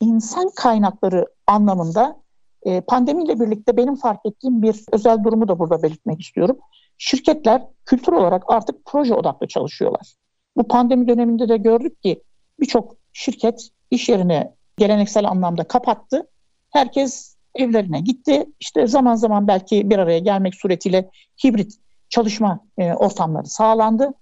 [0.01, 2.17] insan kaynakları anlamında
[2.63, 6.59] e, pandemiyle birlikte benim fark ettiğim bir özel durumu da burada belirtmek istiyorum.
[6.99, 10.15] Şirketler kültür olarak artık proje odaklı çalışıyorlar.
[10.57, 12.23] Bu pandemi döneminde de gördük ki
[12.61, 16.27] birçok şirket iş yerini geleneksel anlamda kapattı.
[16.71, 18.47] Herkes evlerine gitti.
[18.61, 21.11] İşte zaman zaman belki bir araya gelmek suretiyle
[21.45, 21.75] hibrit
[22.09, 24.15] çalışma e, ortamları sağlandı.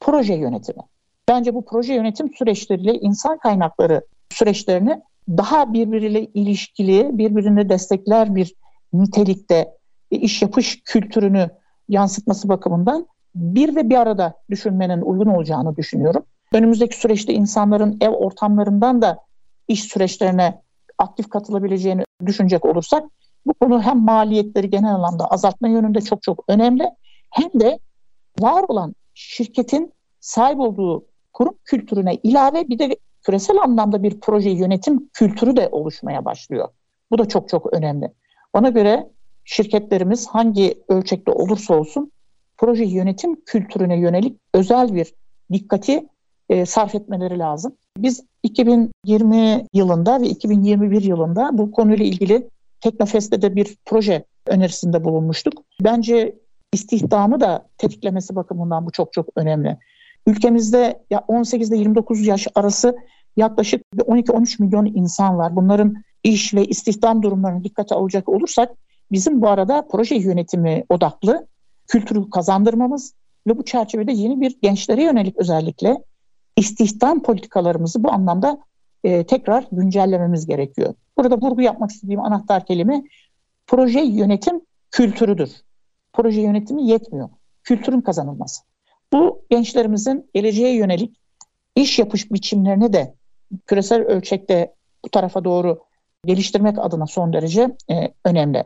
[0.00, 0.82] Proje yönetimi.
[1.28, 8.54] Bence bu proje yönetim süreçleriyle insan kaynakları süreçlerini daha birbiriyle ilişkili, birbirini destekler bir
[8.92, 9.74] nitelikte
[10.10, 11.50] iş yapış kültürünü
[11.88, 16.22] yansıtması bakımından bir ve bir arada düşünmenin uygun olacağını düşünüyorum.
[16.52, 19.18] Önümüzdeki süreçte insanların ev ortamlarından da
[19.68, 20.62] iş süreçlerine
[20.98, 23.04] aktif katılabileceğini düşünecek olursak
[23.46, 26.90] bu konu hem maliyetleri genel anlamda azaltma yönünde çok çok önemli
[27.30, 27.78] hem de
[28.40, 35.08] var olan şirketin sahip olduğu kurum kültürüne ilave bir de küresel anlamda bir proje yönetim
[35.08, 36.68] kültürü de oluşmaya başlıyor.
[37.10, 38.12] Bu da çok çok önemli.
[38.52, 39.10] Ona göre
[39.44, 42.12] şirketlerimiz hangi ölçekte olursa olsun
[42.56, 45.14] proje yönetim kültürüne yönelik özel bir
[45.52, 46.08] dikkati
[46.48, 47.72] e, sarf etmeleri lazım.
[47.98, 52.48] Biz 2020 yılında ve 2021 yılında bu konuyla ilgili
[52.80, 55.62] Teknofest'te de bir proje önerisinde bulunmuştuk.
[55.80, 56.34] Bence
[56.72, 59.78] istihdamı da tetiklemesi bakımından bu çok çok önemli.
[60.26, 62.96] Ülkemizde 18 ile 29 yaş arası
[63.36, 65.56] yaklaşık 12-13 milyon insan var.
[65.56, 65.94] Bunların
[66.24, 68.72] iş ve istihdam durumlarını dikkate alacak olursak
[69.12, 71.46] bizim bu arada proje yönetimi odaklı
[71.86, 73.14] kültürü kazandırmamız
[73.46, 75.96] ve bu çerçevede yeni bir gençlere yönelik özellikle
[76.56, 78.58] istihdam politikalarımızı bu anlamda
[79.04, 80.94] e, tekrar güncellememiz gerekiyor.
[81.16, 83.02] Burada vurgu yapmak istediğim anahtar kelime
[83.66, 85.50] proje yönetim kültürüdür.
[86.12, 87.28] Proje yönetimi yetmiyor.
[87.62, 88.62] Kültürün kazanılması.
[89.12, 91.20] Bu gençlerimizin geleceğe yönelik
[91.74, 93.14] iş yapış biçimlerini de
[93.66, 95.84] küresel ölçekte bu tarafa doğru
[96.24, 98.64] geliştirmek adına son derece e, önemli.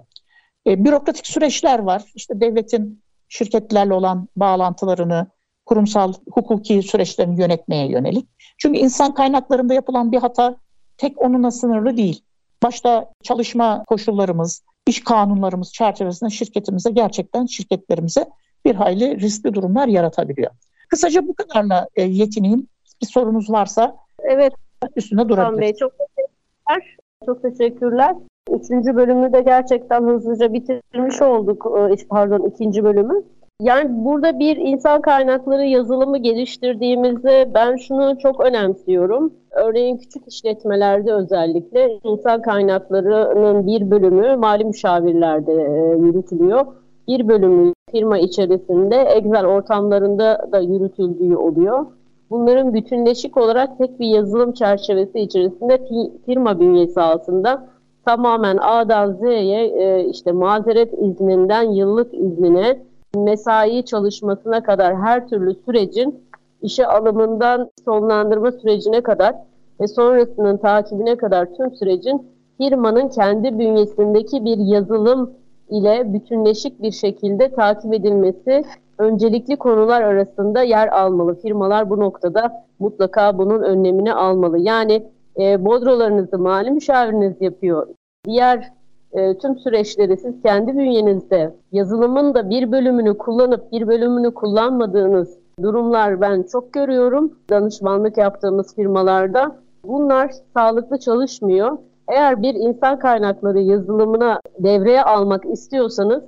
[0.66, 2.04] E, bürokratik süreçler var.
[2.14, 5.26] İşte devletin şirketlerle olan bağlantılarını,
[5.66, 8.28] kurumsal hukuki süreçlerini yönetmeye yönelik.
[8.58, 10.56] Çünkü insan kaynaklarında yapılan bir hata
[10.96, 12.24] tek onunla sınırlı değil.
[12.62, 18.26] Başta çalışma koşullarımız, iş kanunlarımız çerçevesinde şirketimize gerçekten şirketlerimize
[18.64, 20.50] bir hayli riskli durumlar yaratabiliyor.
[20.88, 22.68] Kısaca bu kadarla e, yetineyim.
[23.02, 24.52] Bir sorunuz varsa evet
[24.96, 25.60] üstüne durabiliriz.
[25.60, 26.96] Bey çok teşekkürler.
[27.26, 28.16] Çok teşekkürler.
[28.50, 31.66] Üçüncü bölümü de gerçekten hızlıca bitirmiş olduk.
[31.92, 33.22] E, pardon ikinci bölümü.
[33.60, 39.32] Yani burada bir insan kaynakları yazılımı geliştirdiğimizde ben şunu çok önemsiyorum.
[39.50, 46.66] Örneğin küçük işletmelerde özellikle insan kaynaklarının bir bölümü mali müşavirlerde e, yürütülüyor.
[47.08, 51.86] Bir bölümü firma içerisinde Excel ortamlarında da yürütüldüğü oluyor.
[52.30, 55.88] Bunların bütünleşik olarak tek bir yazılım çerçevesi içerisinde
[56.26, 57.68] firma bünyesi altında.
[58.04, 62.78] Tamamen A'dan Z'ye e, işte mazeret izninden yıllık iznine
[63.16, 66.24] mesai çalışmasına kadar her türlü sürecin
[66.62, 69.34] işe alımından sonlandırma sürecine kadar
[69.80, 72.26] ve sonrasının takibine kadar tüm sürecin
[72.58, 75.30] firmanın kendi bünyesindeki bir yazılım
[75.70, 78.64] ile bütünleşik bir şekilde takip edilmesi
[79.00, 81.40] öncelikli konular arasında yer almalı.
[81.40, 84.58] Firmalar bu noktada mutlaka bunun önlemini almalı.
[84.58, 85.06] Yani
[85.38, 87.86] e, bodrolarınızı mali müşaviriniz yapıyor.
[88.24, 88.72] Diğer
[89.12, 96.20] e, tüm süreçleri siz kendi bünyenizde yazılımın da bir bölümünü kullanıp bir bölümünü kullanmadığınız durumlar
[96.20, 97.32] ben çok görüyorum.
[97.50, 99.56] Danışmanlık yaptığımız firmalarda.
[99.84, 101.78] Bunlar sağlıklı çalışmıyor.
[102.08, 106.22] Eğer bir insan kaynakları yazılımına devreye almak istiyorsanız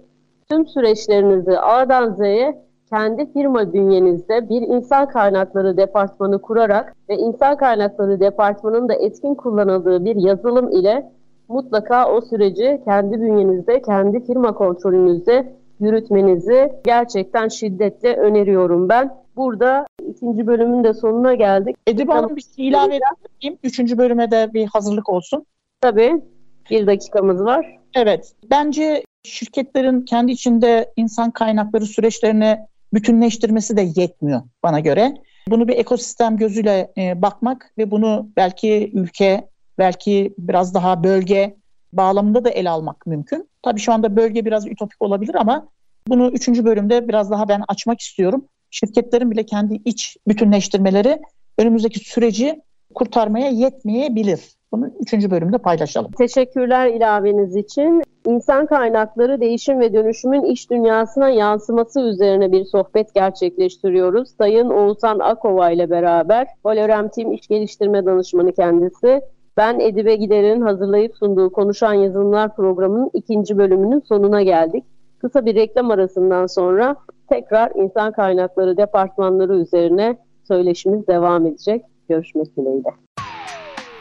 [0.52, 8.20] tüm süreçlerinizi A'dan Z'ye kendi firma bünyenizde bir insan kaynakları departmanı kurarak ve insan kaynakları
[8.20, 11.12] departmanının da etkin kullanıldığı bir yazılım ile
[11.48, 19.10] mutlaka o süreci kendi bünyenizde, kendi firma kontrolünüzde yürütmenizi gerçekten şiddetle öneriyorum ben.
[19.36, 21.76] Burada ikinci bölümün de sonuna geldik.
[21.86, 23.58] Edip Hanım bir şey ilave edeyim.
[23.62, 25.46] Üçüncü bölüme de bir hazırlık olsun.
[25.80, 26.22] Tabii.
[26.70, 27.78] Bir dakikamız var.
[27.94, 28.32] Evet.
[28.50, 32.58] Bence şirketlerin kendi içinde insan kaynakları süreçlerini
[32.94, 35.14] bütünleştirmesi de yetmiyor bana göre.
[35.48, 41.56] Bunu bir ekosistem gözüyle e, bakmak ve bunu belki ülke, belki biraz daha bölge
[41.92, 43.48] bağlamında da ele almak mümkün.
[43.62, 45.68] Tabii şu anda bölge biraz ütopik olabilir ama
[46.08, 48.44] bunu üçüncü bölümde biraz daha ben açmak istiyorum.
[48.70, 51.20] Şirketlerin bile kendi iç bütünleştirmeleri
[51.58, 52.62] önümüzdeki süreci
[52.94, 54.40] kurtarmaya yetmeyebilir.
[54.72, 56.12] Bunu üçüncü bölümde paylaşalım.
[56.12, 58.02] Teşekkürler ilaveniz için.
[58.26, 64.28] İnsan kaynakları değişim ve dönüşümün iş dünyasına yansıması üzerine bir sohbet gerçekleştiriyoruz.
[64.38, 69.20] Sayın Oğuzhan Akova ile beraber Valorem Team İş Geliştirme Danışmanı kendisi.
[69.56, 74.84] Ben Edibe Gider'in hazırlayıp sunduğu Konuşan Yazılımlar programının ikinci bölümünün sonuna geldik.
[75.18, 76.96] Kısa bir reklam arasından sonra
[77.28, 80.16] tekrar insan kaynakları departmanları üzerine
[80.48, 81.82] söyleşimiz devam edecek.
[82.08, 82.88] Görüşmek dileğiyle.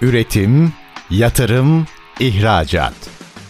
[0.01, 0.69] Üretim,
[1.10, 1.86] yatırım,
[2.19, 3.20] ihracat.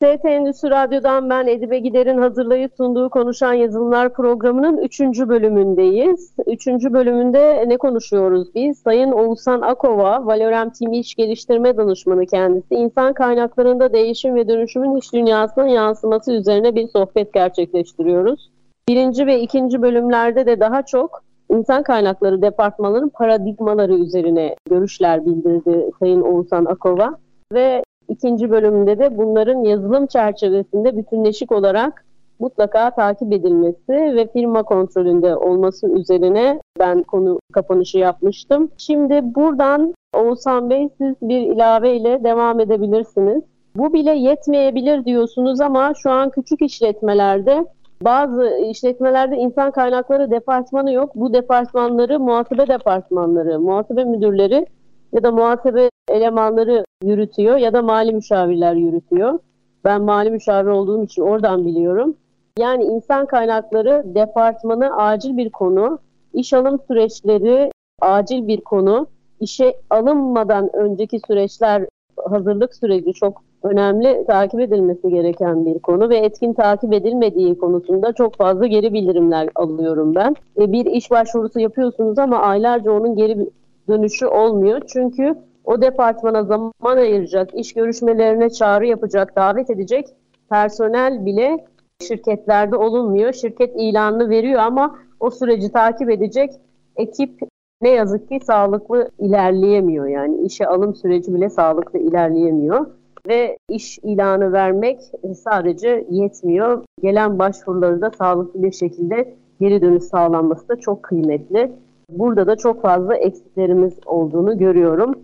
[0.00, 5.00] TRT Endüstri Radyo'dan ben Edibe Gider'in hazırlayıp sunduğu Konuşan Yazılımlar programının 3.
[5.00, 6.32] bölümündeyiz.
[6.46, 6.66] 3.
[6.66, 8.78] bölümünde ne konuşuyoruz biz?
[8.78, 12.74] Sayın Oğuzhan Akova, Valorem Team İş Geliştirme Danışmanı kendisi.
[12.74, 18.50] İnsan kaynaklarında değişim ve dönüşümün iş dünyasına yansıması üzerine bir sohbet gerçekleştiriyoruz.
[18.88, 26.20] Birinci ve ikinci bölümlerde de daha çok insan kaynakları departmanlarının paradigmaları üzerine görüşler bildirdi Sayın
[26.20, 27.18] Oğuzhan Akova.
[27.52, 32.04] Ve İkinci bölümünde de bunların yazılım çerçevesinde bütünleşik olarak
[32.38, 38.70] mutlaka takip edilmesi ve firma kontrolünde olması üzerine ben konu kapanışı yapmıştım.
[38.76, 43.42] Şimdi buradan Oğuzhan Bey siz bir ilave ile devam edebilirsiniz.
[43.76, 47.64] Bu bile yetmeyebilir diyorsunuz ama şu an küçük işletmelerde
[48.02, 51.10] bazı işletmelerde insan kaynakları departmanı yok.
[51.14, 54.66] Bu departmanları muhasebe departmanları, muhasebe müdürleri
[55.14, 59.38] ya da muhasebe elemanları yürütüyor ya da mali müşavirler yürütüyor.
[59.84, 62.16] Ben mali müşavir olduğum için oradan biliyorum.
[62.58, 65.98] Yani insan kaynakları departmanı acil bir konu,
[66.32, 69.06] iş alım süreçleri acil bir konu,
[69.40, 71.86] işe alınmadan önceki süreçler
[72.24, 78.36] hazırlık süreci çok önemli takip edilmesi gereken bir konu ve etkin takip edilmediği konusunda çok
[78.36, 80.36] fazla geri bildirimler alıyorum ben.
[80.60, 83.48] E, bir iş başvurusu yapıyorsunuz ama aylarca onun geri
[83.88, 84.80] dönüşü olmuyor.
[84.86, 90.06] Çünkü o departmana zaman ayıracak, iş görüşmelerine çağrı yapacak, davet edecek
[90.50, 91.64] personel bile
[92.02, 93.32] şirketlerde olunmuyor.
[93.32, 96.50] Şirket ilanını veriyor ama o süreci takip edecek
[96.96, 97.40] ekip
[97.82, 100.06] ne yazık ki sağlıklı ilerleyemiyor.
[100.06, 102.86] Yani işe alım süreci bile sağlıklı ilerleyemiyor.
[103.28, 105.00] Ve iş ilanı vermek
[105.44, 106.84] sadece yetmiyor.
[107.02, 111.72] Gelen başvuruları da sağlıklı bir şekilde geri dönüş sağlanması da çok kıymetli.
[112.08, 115.14] Burada da çok fazla eksiklerimiz olduğunu görüyorum.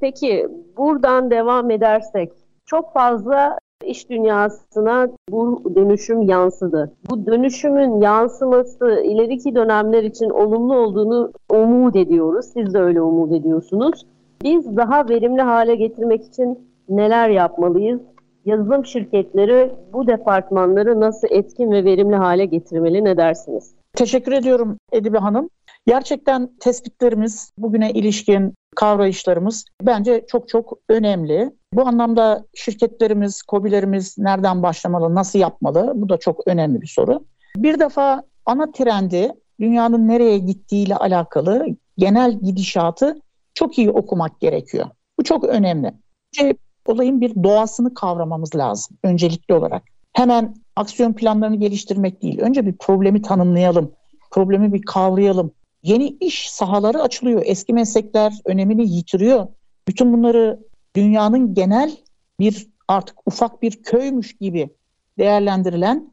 [0.00, 2.32] Peki buradan devam edersek
[2.66, 6.92] çok fazla iş dünyasına bu dönüşüm yansıdı.
[7.10, 12.46] Bu dönüşümün yansıması ileriki dönemler için olumlu olduğunu umut ediyoruz.
[12.46, 14.06] Siz de öyle umut ediyorsunuz.
[14.42, 18.00] Biz daha verimli hale getirmek için neler yapmalıyız?
[18.44, 23.74] Yazılım şirketleri bu departmanları nasıl etkin ve verimli hale getirmeli ne dersiniz?
[23.94, 25.50] Teşekkür ediyorum Edibe Hanım.
[25.86, 31.50] Gerçekten tespitlerimiz, bugüne ilişkin kavrayışlarımız bence çok çok önemli.
[31.72, 35.92] Bu anlamda şirketlerimiz, kobilerimiz nereden başlamalı, nasıl yapmalı?
[35.94, 37.24] Bu da çok önemli bir soru.
[37.56, 41.66] Bir defa ana trendi dünyanın nereye gittiğiyle alakalı
[41.98, 43.20] genel gidişatı
[43.54, 44.86] çok iyi okumak gerekiyor.
[45.18, 45.92] Bu çok önemli.
[46.34, 49.82] Önce olayın bir doğasını kavramamız lazım öncelikli olarak.
[50.12, 52.40] Hemen aksiyon planlarını geliştirmek değil.
[52.40, 53.92] Önce bir problemi tanımlayalım.
[54.30, 55.50] Problemi bir kavrayalım.
[55.86, 57.42] Yeni iş sahaları açılıyor.
[57.44, 59.46] Eski meslekler önemini yitiriyor.
[59.88, 60.60] Bütün bunları
[60.96, 61.96] dünyanın genel
[62.40, 64.70] bir artık ufak bir köymüş gibi
[65.18, 66.10] değerlendirilen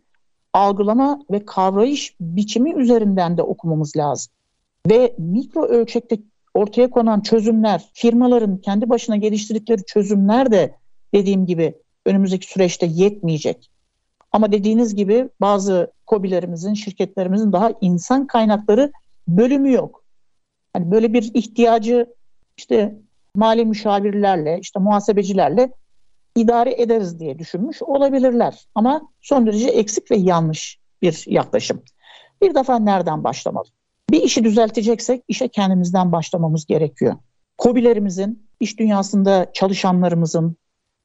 [0.53, 4.33] algılama ve kavrayış biçimi üzerinden de okumamız lazım.
[4.89, 6.17] Ve mikro ölçekte
[6.53, 10.75] ortaya konan çözümler, firmaların kendi başına geliştirdikleri çözümler de
[11.13, 11.73] dediğim gibi
[12.05, 13.69] önümüzdeki süreçte yetmeyecek.
[14.31, 18.91] Ama dediğiniz gibi bazı kobilerimizin, şirketlerimizin daha insan kaynakları
[19.27, 20.03] bölümü yok.
[20.73, 22.13] Hani böyle bir ihtiyacı
[22.57, 22.95] işte
[23.35, 25.71] mali müşavirlerle, işte muhasebecilerle
[26.35, 28.65] idare ederiz diye düşünmüş olabilirler.
[28.75, 31.83] Ama son derece eksik ve yanlış bir yaklaşım.
[32.41, 33.67] Bir defa nereden başlamalı?
[34.11, 37.15] Bir işi düzelteceksek işe kendimizden başlamamız gerekiyor.
[37.57, 40.57] Kobilerimizin, iş dünyasında çalışanlarımızın,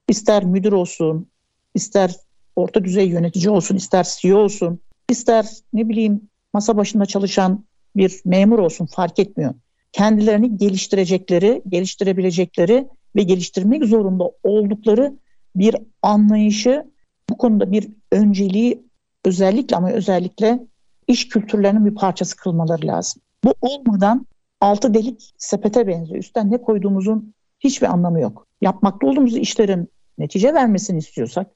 [0.09, 1.31] ister müdür olsun,
[1.74, 2.14] ister
[2.57, 7.64] orta düzey yönetici olsun, ister CEO olsun, ister ne bileyim masa başında çalışan
[7.98, 9.54] bir memur olsun fark etmiyor.
[9.92, 15.12] Kendilerini geliştirecekleri, geliştirebilecekleri ve geliştirmek zorunda oldukları
[15.56, 16.84] bir anlayışı
[17.30, 18.82] bu konuda bir önceliği
[19.24, 20.61] özellikle ama özellikle
[21.08, 23.22] iş kültürlerinin bir parçası kılmaları lazım.
[23.44, 24.26] Bu olmadan
[24.61, 26.18] altı delik sepete benziyor.
[26.18, 28.46] Üstten ne koyduğumuzun hiçbir anlamı yok.
[28.61, 31.46] Yapmakta olduğumuz işlerin netice vermesini istiyorsak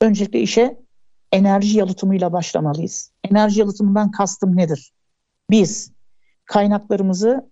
[0.00, 0.76] öncelikle işe
[1.32, 3.12] enerji yalıtımıyla başlamalıyız.
[3.30, 4.92] Enerji yalıtımından kastım nedir?
[5.50, 5.92] Biz
[6.44, 7.50] kaynaklarımızı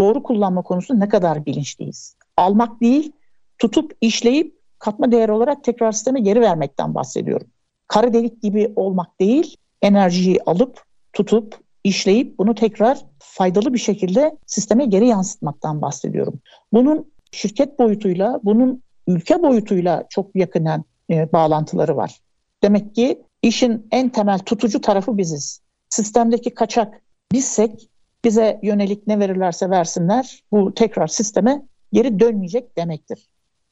[0.00, 2.16] doğru kullanma konusunda ne kadar bilinçliyiz?
[2.36, 3.12] Almak değil,
[3.58, 7.46] tutup işleyip katma değer olarak tekrar sisteme geri vermekten bahsediyorum.
[7.88, 14.84] Kara delik gibi olmak değil, enerjiyi alıp, tutup, işleyip bunu tekrar faydalı bir şekilde sisteme
[14.84, 16.40] geri yansıtmaktan bahsediyorum.
[16.72, 22.20] Bunun şirket boyutuyla, bunun ülke boyutuyla çok yakından e, bağlantıları var.
[22.62, 25.60] Demek ki işin en temel tutucu tarafı biziz.
[25.90, 27.90] Sistemdeki kaçak bizsek
[28.24, 33.28] bize yönelik ne verirlerse versinler bu tekrar sisteme geri dönmeyecek demektir.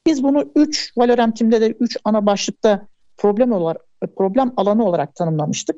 [0.07, 3.83] Biz bunu 3 Valorantim'de de 3 ana başlıkta problem olarak
[4.17, 5.77] problem alanı olarak tanımlamıştık.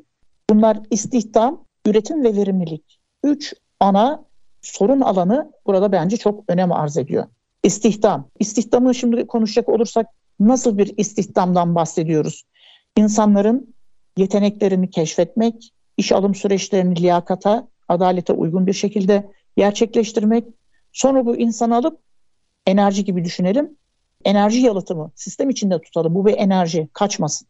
[0.49, 2.99] Bunlar istihdam, üretim ve verimlilik.
[3.23, 4.25] 3 ana
[4.61, 7.25] sorun alanı burada bence çok önem arz ediyor.
[7.63, 8.29] İstihdam.
[8.39, 10.07] İstihdamı şimdi konuşacak olursak
[10.39, 12.43] nasıl bir istihdamdan bahsediyoruz?
[12.97, 13.73] İnsanların
[14.17, 20.45] yeteneklerini keşfetmek, iş alım süreçlerini liyakata, adalete uygun bir şekilde gerçekleştirmek.
[20.91, 21.99] Sonra bu insanı alıp
[22.65, 23.77] enerji gibi düşünelim.
[24.25, 26.15] Enerji yalıtımı sistem içinde tutalım.
[26.15, 27.47] Bu bir enerji kaçmasın.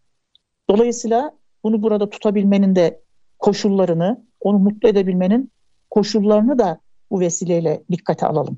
[0.69, 1.31] Dolayısıyla
[1.63, 3.01] bunu burada tutabilmenin de
[3.39, 5.51] koşullarını, onu mutlu edebilmenin
[5.89, 6.79] koşullarını da
[7.11, 8.57] bu vesileyle dikkate alalım.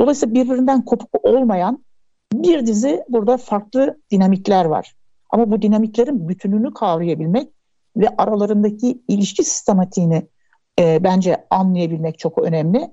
[0.00, 1.84] Dolayısıyla birbirinden kopuk olmayan
[2.32, 4.94] bir dizi burada farklı dinamikler var.
[5.30, 7.53] Ama bu dinamiklerin bütününü kavrayabilmek
[7.96, 10.26] ve aralarındaki ilişki sistematiğini
[10.80, 12.90] e, bence anlayabilmek çok önemli.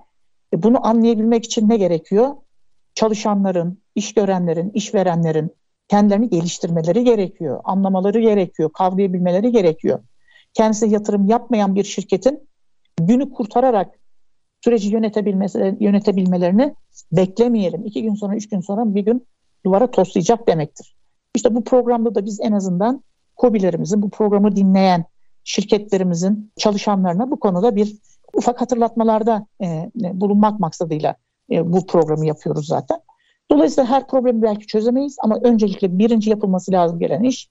[0.54, 2.36] E, bunu anlayabilmek için ne gerekiyor?
[2.96, 5.52] Çalışanların, iş görenlerin, işverenlerin
[5.88, 10.00] kendilerini geliştirmeleri gerekiyor, anlamaları gerekiyor, kavrayabilmeleri gerekiyor.
[10.54, 12.50] Kendisi yatırım yapmayan bir şirketin
[13.00, 14.00] günü kurtararak
[14.64, 14.90] süreci
[15.80, 16.76] yönetebilmelerini
[17.12, 17.86] beklemeyelim.
[17.86, 19.28] İki gün sonra, üç gün sonra bir gün
[19.66, 20.96] duvara toslayacak demektir.
[21.36, 23.04] İşte bu programda da biz en azından
[23.42, 25.06] COBİ'lerimizin, bu programı dinleyen
[25.44, 27.98] şirketlerimizin çalışanlarına bu konuda bir
[28.34, 31.16] ufak hatırlatmalarda e, bulunmak maksadıyla
[31.52, 33.00] e, bu programı yapıyoruz zaten.
[33.52, 37.50] Dolayısıyla her problemi belki çözemeyiz ama öncelikle birinci yapılması lazım gelen iş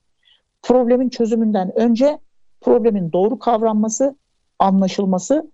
[0.62, 2.18] problemin çözümünden önce
[2.60, 4.16] problemin doğru kavranması,
[4.58, 5.50] anlaşılması,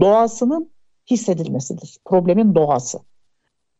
[0.00, 0.70] doğasının
[1.10, 1.96] hissedilmesidir.
[2.04, 2.98] Problemin doğası.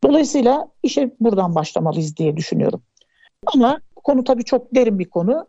[0.05, 2.83] Dolayısıyla işe buradan başlamalıyız diye düşünüyorum.
[3.55, 5.47] Ama konu tabii çok derin bir konu.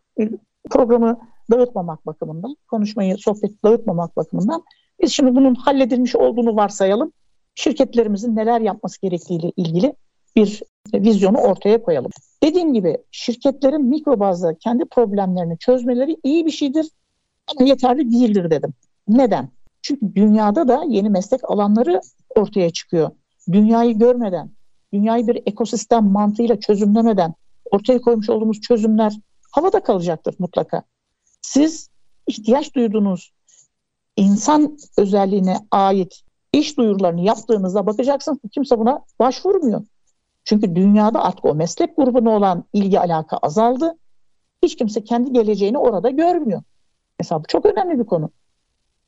[0.69, 1.19] Programı
[1.51, 4.63] dağıtmamak bakımından, konuşmayı, sohbeti dağıtmamak bakımından
[5.01, 7.11] biz şimdi bunun halledilmiş olduğunu varsayalım.
[7.55, 9.95] Şirketlerimizin neler yapması gerektiğiyle ilgili
[10.35, 12.11] bir vizyonu ortaya koyalım.
[12.43, 16.89] Dediğim gibi şirketlerin mikro bazda kendi problemlerini çözmeleri iyi bir şeydir
[17.47, 18.73] ama yeterli değildir dedim.
[19.07, 19.49] Neden?
[19.81, 22.01] Çünkü dünyada da yeni meslek alanları
[22.35, 23.11] ortaya çıkıyor.
[23.51, 24.49] Dünyayı görmeden,
[24.93, 27.33] dünyayı bir ekosistem mantığıyla çözümlemeden
[27.74, 29.13] ortaya koymuş olduğumuz çözümler
[29.51, 30.84] havada kalacaktır mutlaka.
[31.41, 31.89] Siz
[32.28, 33.32] ihtiyaç duyduğunuz
[34.17, 36.21] insan özelliğine ait
[36.53, 39.82] iş duyurularını yaptığınızda bakacaksınız ki kimse buna başvurmuyor.
[40.45, 43.97] Çünkü dünyada artık o meslek grubuna olan ilgi alaka azaldı.
[44.63, 46.61] Hiç kimse kendi geleceğini orada görmüyor.
[47.19, 48.30] Mesela bu çok önemli bir konu.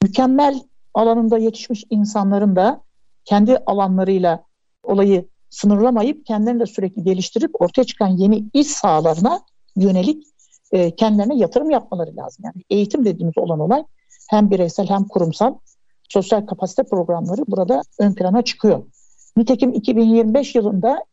[0.03, 0.59] Mükemmel
[0.93, 2.81] alanında yetişmiş insanların da
[3.25, 4.43] kendi alanlarıyla
[4.83, 9.41] olayı sınırlamayıp kendilerini de sürekli geliştirip ortaya çıkan yeni iş sahalarına
[9.75, 10.23] yönelik
[10.71, 12.45] e, kendilerine yatırım yapmaları lazım.
[12.45, 13.83] Yani eğitim dediğimiz olan olay
[14.29, 15.55] hem bireysel hem kurumsal
[16.09, 18.83] sosyal kapasite programları burada ön plana çıkıyor.
[19.37, 21.05] Nitekim 2025 yılında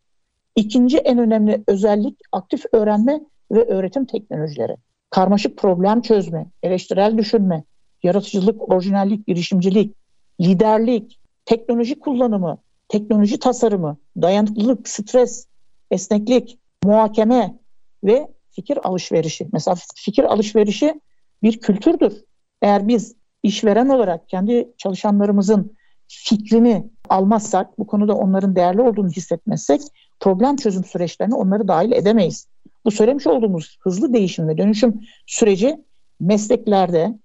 [0.57, 3.21] ikinci en önemli özellik aktif öğrenme
[3.53, 4.77] ve öğretim teknolojileri.
[5.11, 7.65] Karmaşık problem çözme, eleştirel düşünme,
[8.03, 9.97] yaratıcılık, orijinallik, girişimcilik,
[10.41, 12.59] liderlik, teknoloji kullanımı,
[12.93, 15.47] teknoloji tasarımı, dayanıklılık, stres,
[15.91, 17.59] esneklik, muhakeme
[18.05, 19.49] ve fikir alışverişi.
[19.53, 21.01] Mesela fikir alışverişi
[21.43, 22.25] bir kültürdür.
[22.63, 25.77] Eğer biz işveren olarak kendi çalışanlarımızın
[26.09, 29.81] fikrini almazsak, bu konuda onların değerli olduğunu hissetmezsek
[30.21, 32.47] problem çözüm süreçlerine onları dahil edemeyiz.
[32.85, 35.85] Bu söylemiş olduğumuz hızlı değişim ve dönüşüm süreci
[36.21, 37.19] mesleklerde,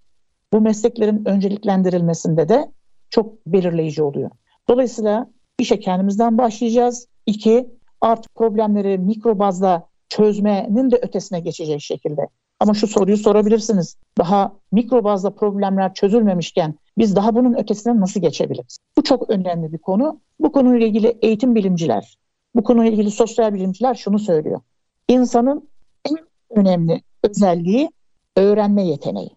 [0.53, 2.71] bu mesleklerin önceliklendirilmesinde de
[3.09, 4.29] çok belirleyici oluyor.
[4.69, 5.27] Dolayısıyla
[5.59, 7.07] işe kendimizden başlayacağız.
[7.25, 7.69] İki,
[8.01, 12.21] artık problemleri mikro bazda çözmenin de ötesine geçecek şekilde.
[12.59, 13.97] Ama şu soruyu sorabilirsiniz.
[14.17, 18.77] Daha mikro bazda problemler çözülmemişken biz daha bunun ötesine nasıl geçebiliriz?
[18.97, 20.19] Bu çok önemli bir konu.
[20.39, 22.17] Bu konuyla ilgili eğitim bilimciler,
[22.55, 24.61] bu konuyla ilgili sosyal bilimciler şunu söylüyor.
[25.07, 25.69] İnsanın
[26.09, 26.17] en
[26.49, 27.91] önemli özelliği
[28.37, 29.29] öğrenme yeteneği.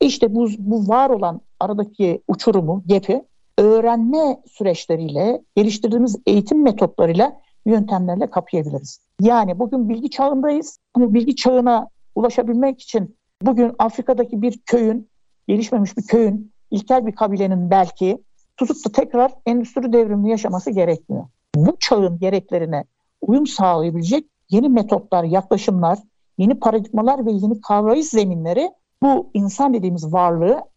[0.00, 3.22] İşte bu, bu var olan aradaki uçurumu, gepi
[3.62, 9.00] öğrenme süreçleriyle, geliştirdiğimiz eğitim metotlarıyla, yöntemlerle kapayabiliriz.
[9.20, 15.08] Yani bugün bilgi çağındayız ama bilgi çağına ulaşabilmek için bugün Afrika'daki bir köyün,
[15.48, 18.22] gelişmemiş bir köyün, ilkel bir kabilenin belki
[18.56, 21.24] tutup da tekrar endüstri devrimini yaşaması gerekmiyor.
[21.56, 22.84] Bu çağın gereklerine
[23.20, 25.98] uyum sağlayabilecek yeni metotlar, yaklaşımlar,
[26.38, 28.70] yeni paradigmalar ve yeni kavrayış zeminleri
[29.02, 30.71] bu insan dediğimiz varlığı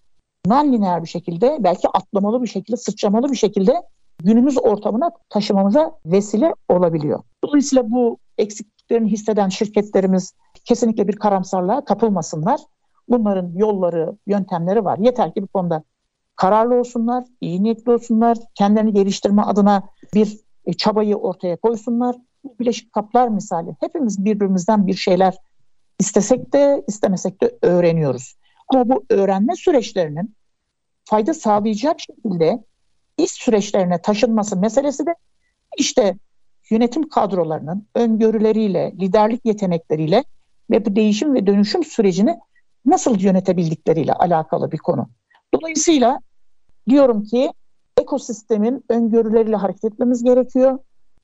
[0.45, 3.73] non-lineer bir şekilde belki atlamalı bir şekilde, sıçramalı bir şekilde
[4.23, 7.23] günümüz ortamına taşımamıza vesile olabiliyor.
[7.43, 10.33] Dolayısıyla bu eksikliklerini hisseden şirketlerimiz
[10.65, 12.59] kesinlikle bir karamsarlığa kapılmasınlar.
[13.09, 14.97] Bunların yolları, yöntemleri var.
[14.97, 15.83] Yeter ki bu konuda
[16.35, 19.83] kararlı olsunlar, iyi niyetli olsunlar, kendilerini geliştirme adına
[20.13, 22.15] bir e, çabayı ortaya koysunlar.
[22.43, 25.35] Bu bileşik kaplar misali hepimiz birbirimizden bir şeyler
[25.99, 28.35] istesek de istemesek de öğreniyoruz.
[28.67, 30.34] Ama bu öğrenme süreçlerinin
[31.05, 32.63] fayda sağlayacak şekilde
[33.17, 35.15] iş süreçlerine taşınması meselesi de
[35.77, 36.17] işte
[36.69, 40.23] yönetim kadrolarının öngörüleriyle, liderlik yetenekleriyle
[40.69, 42.39] ve bu değişim ve dönüşüm sürecini
[42.85, 45.09] nasıl yönetebildikleriyle alakalı bir konu.
[45.53, 46.19] Dolayısıyla
[46.89, 47.51] diyorum ki
[48.01, 50.79] ekosistemin öngörüleriyle hareket etmemiz gerekiyor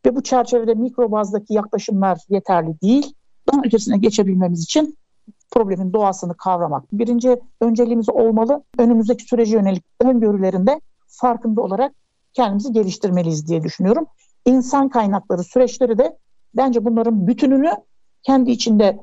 [0.06, 3.14] ve bu çerçevede mikro bazdaki yaklaşımlar yeterli değil.
[3.52, 4.98] Daha ötesine geçebilmemiz için
[5.52, 6.84] problemin doğasını kavramak.
[6.92, 8.64] Birinci önceliğimiz olmalı.
[8.78, 11.92] Önümüzdeki sürece yönelik öngörülerinde farkında olarak
[12.34, 14.06] kendimizi geliştirmeliyiz diye düşünüyorum.
[14.46, 16.18] İnsan kaynakları süreçleri de
[16.56, 17.72] bence bunların bütününü
[18.24, 19.00] kendi içinde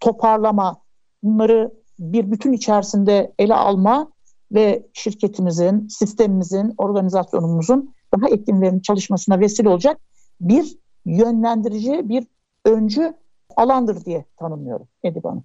[0.00, 0.76] toparlama,
[1.22, 4.12] bunları bir bütün içerisinde ele alma
[4.52, 10.00] ve şirketimizin, sistemimizin, organizasyonumuzun daha etkin verimli çalışmasına vesile olacak
[10.40, 12.26] bir yönlendirici, bir
[12.64, 13.14] öncü
[13.56, 15.44] alandır diye tanımlıyorum Edip Hanım.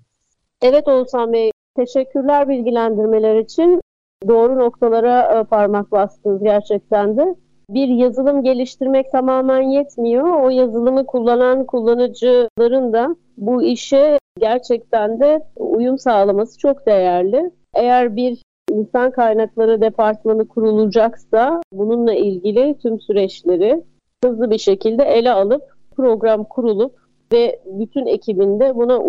[0.62, 3.82] Evet Oğuzhan Bey, teşekkürler bilgilendirmeler için.
[4.28, 7.36] Doğru noktalara e, parmak bastınız gerçekten de.
[7.70, 10.44] Bir yazılım geliştirmek tamamen yetmiyor.
[10.44, 17.52] O yazılımı kullanan kullanıcıların da bu işe gerçekten de uyum sağlaması çok değerli.
[17.74, 18.42] Eğer bir
[18.72, 23.84] insan kaynakları departmanı kurulacaksa bununla ilgili tüm süreçleri
[24.24, 25.64] hızlı bir şekilde ele alıp
[25.96, 26.96] program kurulup
[27.34, 29.00] ve bütün ekibinde buna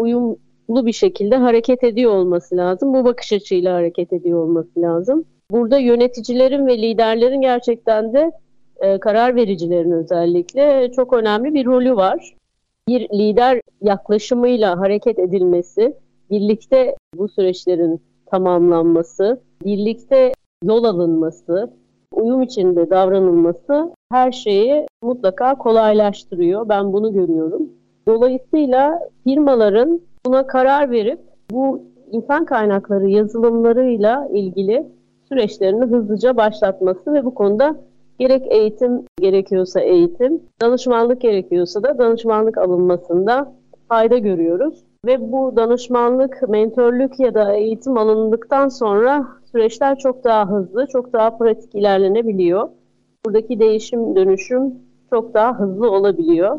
[0.69, 2.95] uyumlu bir şekilde hareket ediyor olması lazım.
[2.95, 5.25] Bu bakış açıyla hareket ediyor olması lazım.
[5.51, 8.31] Burada yöneticilerin ve liderlerin gerçekten de
[8.81, 12.35] e, karar vericilerin özellikle çok önemli bir rolü var.
[12.89, 15.95] Bir lider yaklaşımıyla hareket edilmesi,
[16.31, 20.33] birlikte bu süreçlerin tamamlanması, birlikte
[20.65, 21.71] yol alınması,
[22.13, 26.69] uyum içinde davranılması her şeyi mutlaka kolaylaştırıyor.
[26.69, 27.63] Ben bunu görüyorum.
[28.09, 31.21] Dolayısıyla firmaların buna karar verip
[31.51, 34.87] bu insan kaynakları yazılımlarıyla ilgili
[35.29, 37.77] süreçlerini hızlıca başlatması ve bu konuda
[38.19, 43.53] gerek eğitim gerekiyorsa eğitim, danışmanlık gerekiyorsa da danışmanlık alınmasında
[43.89, 44.85] fayda görüyoruz.
[45.07, 51.39] Ve bu danışmanlık, mentörlük ya da eğitim alındıktan sonra süreçler çok daha hızlı, çok daha
[51.39, 52.69] pratik ilerlenebiliyor.
[53.27, 54.75] Buradaki değişim, dönüşüm
[55.11, 56.59] çok daha hızlı olabiliyor.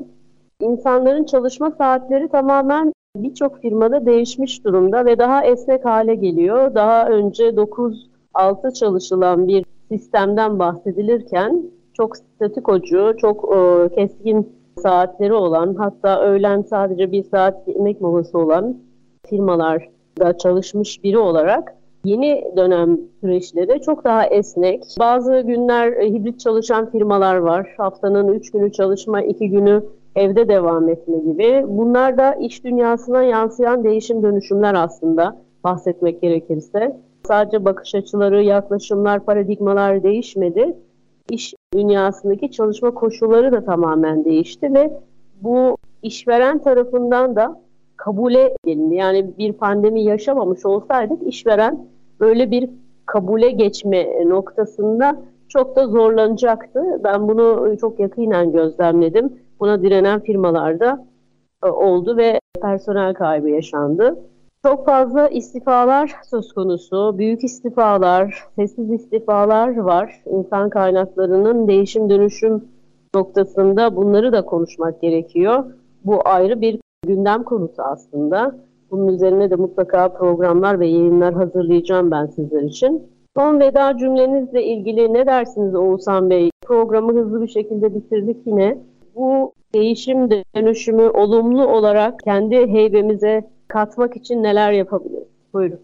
[0.61, 6.75] İnsanların çalışma saatleri tamamen birçok firmada değişmiş durumda ve daha esnek hale geliyor.
[6.75, 16.21] Daha önce 9-6 çalışılan bir sistemden bahsedilirken çok statikocu, çok e, keskin saatleri olan hatta
[16.21, 18.77] öğlen sadece bir saat yemek molası olan
[19.29, 24.83] firmalarda çalışmış biri olarak yeni dönem süreçleri çok daha esnek.
[24.99, 27.73] Bazı günler e, hibrit çalışan firmalar var.
[27.77, 29.83] Haftanın üç günü çalışma, iki günü
[30.15, 31.65] evde devam etme gibi.
[31.67, 36.97] Bunlar da iş dünyasına yansıyan değişim dönüşümler aslında bahsetmek gerekirse.
[37.27, 40.77] Sadece bakış açıları, yaklaşımlar, paradigmalar değişmedi.
[41.29, 44.99] İş dünyasındaki çalışma koşulları da tamamen değişti ve
[45.41, 47.61] bu işveren tarafından da
[47.97, 48.95] kabule gelindi.
[48.95, 51.87] Yani bir pandemi yaşamamış olsaydık işveren
[52.19, 52.69] böyle bir
[53.05, 56.83] kabule geçme noktasında çok da zorlanacaktı.
[57.03, 59.33] Ben bunu çok yakinen gözlemledim.
[59.59, 61.05] Buna direnen firmalarda
[61.65, 64.19] e, oldu ve personel kaybı yaşandı.
[64.65, 67.17] Çok fazla istifalar söz konusu.
[67.17, 70.21] Büyük istifalar, sessiz istifalar var.
[70.25, 72.63] İnsan kaynaklarının değişim dönüşüm
[73.15, 75.65] noktasında bunları da konuşmak gerekiyor.
[76.05, 78.55] Bu ayrı bir gündem konusu aslında.
[78.91, 83.03] Bunun üzerine de mutlaka programlar ve yayınlar hazırlayacağım ben sizler için.
[83.37, 86.49] Son veda cümlenizle ilgili ne dersiniz Oğuzhan Bey?
[86.61, 88.77] Programı hızlı bir şekilde bitirdik yine.
[89.19, 95.27] Bu değişim dönüşümü olumlu olarak kendi heybemize katmak için neler yapabiliriz?
[95.53, 95.79] Buyurun.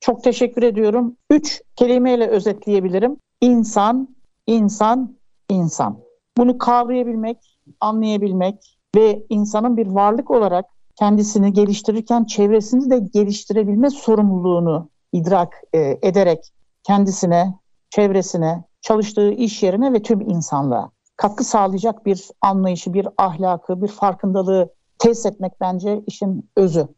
[0.00, 1.16] Çok teşekkür ediyorum.
[1.30, 3.16] Üç kelimeyle özetleyebilirim.
[3.40, 4.16] İnsan,
[4.46, 5.16] insan,
[5.50, 5.98] insan.
[6.38, 10.64] Bunu kavrayabilmek, anlayabilmek ve insanın bir varlık olarak
[10.98, 17.54] kendisini geliştirirken çevresini de geliştirebilme sorumluluğunu idrak e, ederek kendisine,
[17.90, 24.68] çevresine, çalıştığı iş yerine ve tüm insanlığa katkı sağlayacak bir anlayışı, bir ahlakı, bir farkındalığı
[24.98, 26.88] tesis etmek bence işin özü.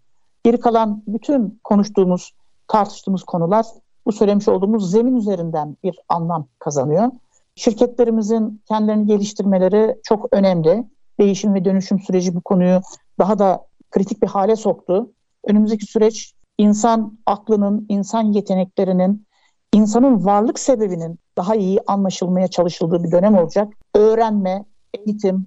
[0.44, 2.32] Geri kalan bütün konuştuğumuz,
[2.68, 3.66] tartıştığımız konular
[4.06, 7.10] bu söylemiş olduğumuz zemin üzerinden bir anlam kazanıyor.
[7.56, 10.84] Şirketlerimizin kendilerini geliştirmeleri çok önemli.
[11.20, 12.80] Değişim ve dönüşüm süreci bu konuyu
[13.18, 15.10] daha da kritik bir hale soktu.
[15.44, 19.26] Önümüzdeki süreç insan aklının, insan yeteneklerinin,
[19.72, 23.81] insanın varlık sebebinin daha iyi anlaşılmaya çalışıldığı bir dönem olacak.
[23.94, 24.64] Öğrenme,
[24.94, 25.46] eğitim,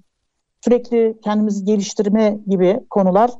[0.64, 3.30] sürekli kendimizi geliştirme gibi konular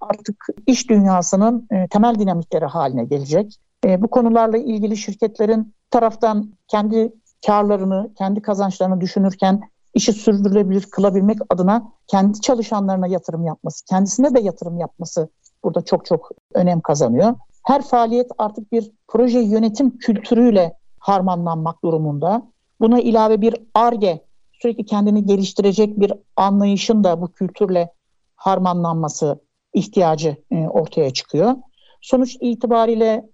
[0.00, 3.56] artık iş dünyasının e, temel dinamikleri haline gelecek.
[3.84, 7.12] E, bu konularla ilgili şirketlerin taraftan kendi
[7.46, 9.60] karlarını, kendi kazançlarını düşünürken
[9.94, 15.28] işi sürdürülebilir kılabilmek adına kendi çalışanlarına yatırım yapması, kendisine de yatırım yapması
[15.64, 17.34] burada çok çok önem kazanıyor.
[17.62, 22.42] Her faaliyet artık bir proje yönetim kültürüyle harmanlanmak durumunda.
[22.80, 24.24] Buna ilave bir ARGE,
[24.64, 27.92] sürekli kendini geliştirecek bir anlayışın da bu kültürle
[28.36, 29.40] harmanlanması
[29.74, 31.54] ihtiyacı e, ortaya çıkıyor.
[32.00, 33.24] Sonuç itibariyle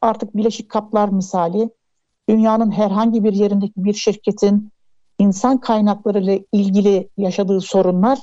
[0.00, 1.70] artık bileşik kaplar misali
[2.28, 4.70] dünyanın herhangi bir yerindeki bir şirketin
[5.18, 8.18] insan kaynakları ile ilgili yaşadığı sorunlar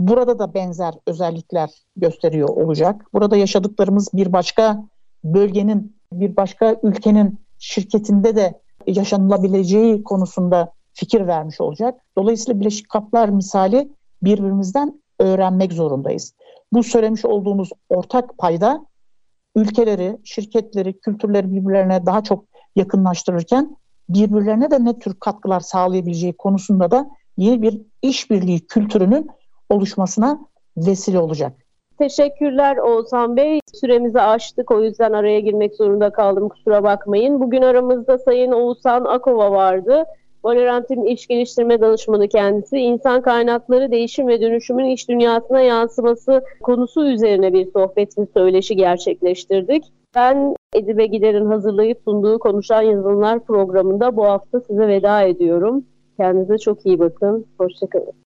[0.00, 3.06] burada da benzer özellikler gösteriyor olacak.
[3.12, 4.84] Burada yaşadıklarımız bir başka
[5.24, 12.00] bölgenin, bir başka ülkenin şirketinde de yaşanılabileceği konusunda fikir vermiş olacak.
[12.18, 13.88] Dolayısıyla bileşik kaplar misali
[14.22, 16.34] birbirimizden öğrenmek zorundayız.
[16.72, 18.86] Bu söylemiş olduğumuz ortak payda
[19.56, 22.44] ülkeleri, şirketleri, kültürleri birbirlerine daha çok
[22.76, 23.76] yakınlaştırırken
[24.08, 29.30] birbirlerine de ne tür katkılar sağlayabileceği konusunda da yeni bir işbirliği kültürünün
[29.70, 30.40] oluşmasına
[30.76, 31.52] vesile olacak.
[31.98, 33.60] Teşekkürler Oğuzhan Bey.
[33.74, 37.40] Süremizi aştık o yüzden araya girmek zorunda kaldım kusura bakmayın.
[37.40, 40.04] Bugün aramızda Sayın Oğuzhan Akova vardı.
[40.44, 42.78] Valorant'in iş geliştirme danışmanı kendisi.
[42.78, 49.84] İnsan kaynakları değişim ve dönüşümün iş dünyasına yansıması konusu üzerine bir sohbet ve söyleşi gerçekleştirdik.
[50.14, 55.84] Ben Edibe Gider'in hazırlayıp sunduğu Konuşan Yazılımlar programında bu hafta size veda ediyorum.
[56.16, 57.46] Kendinize çok iyi bakın.
[57.58, 58.12] Hoşçakalın.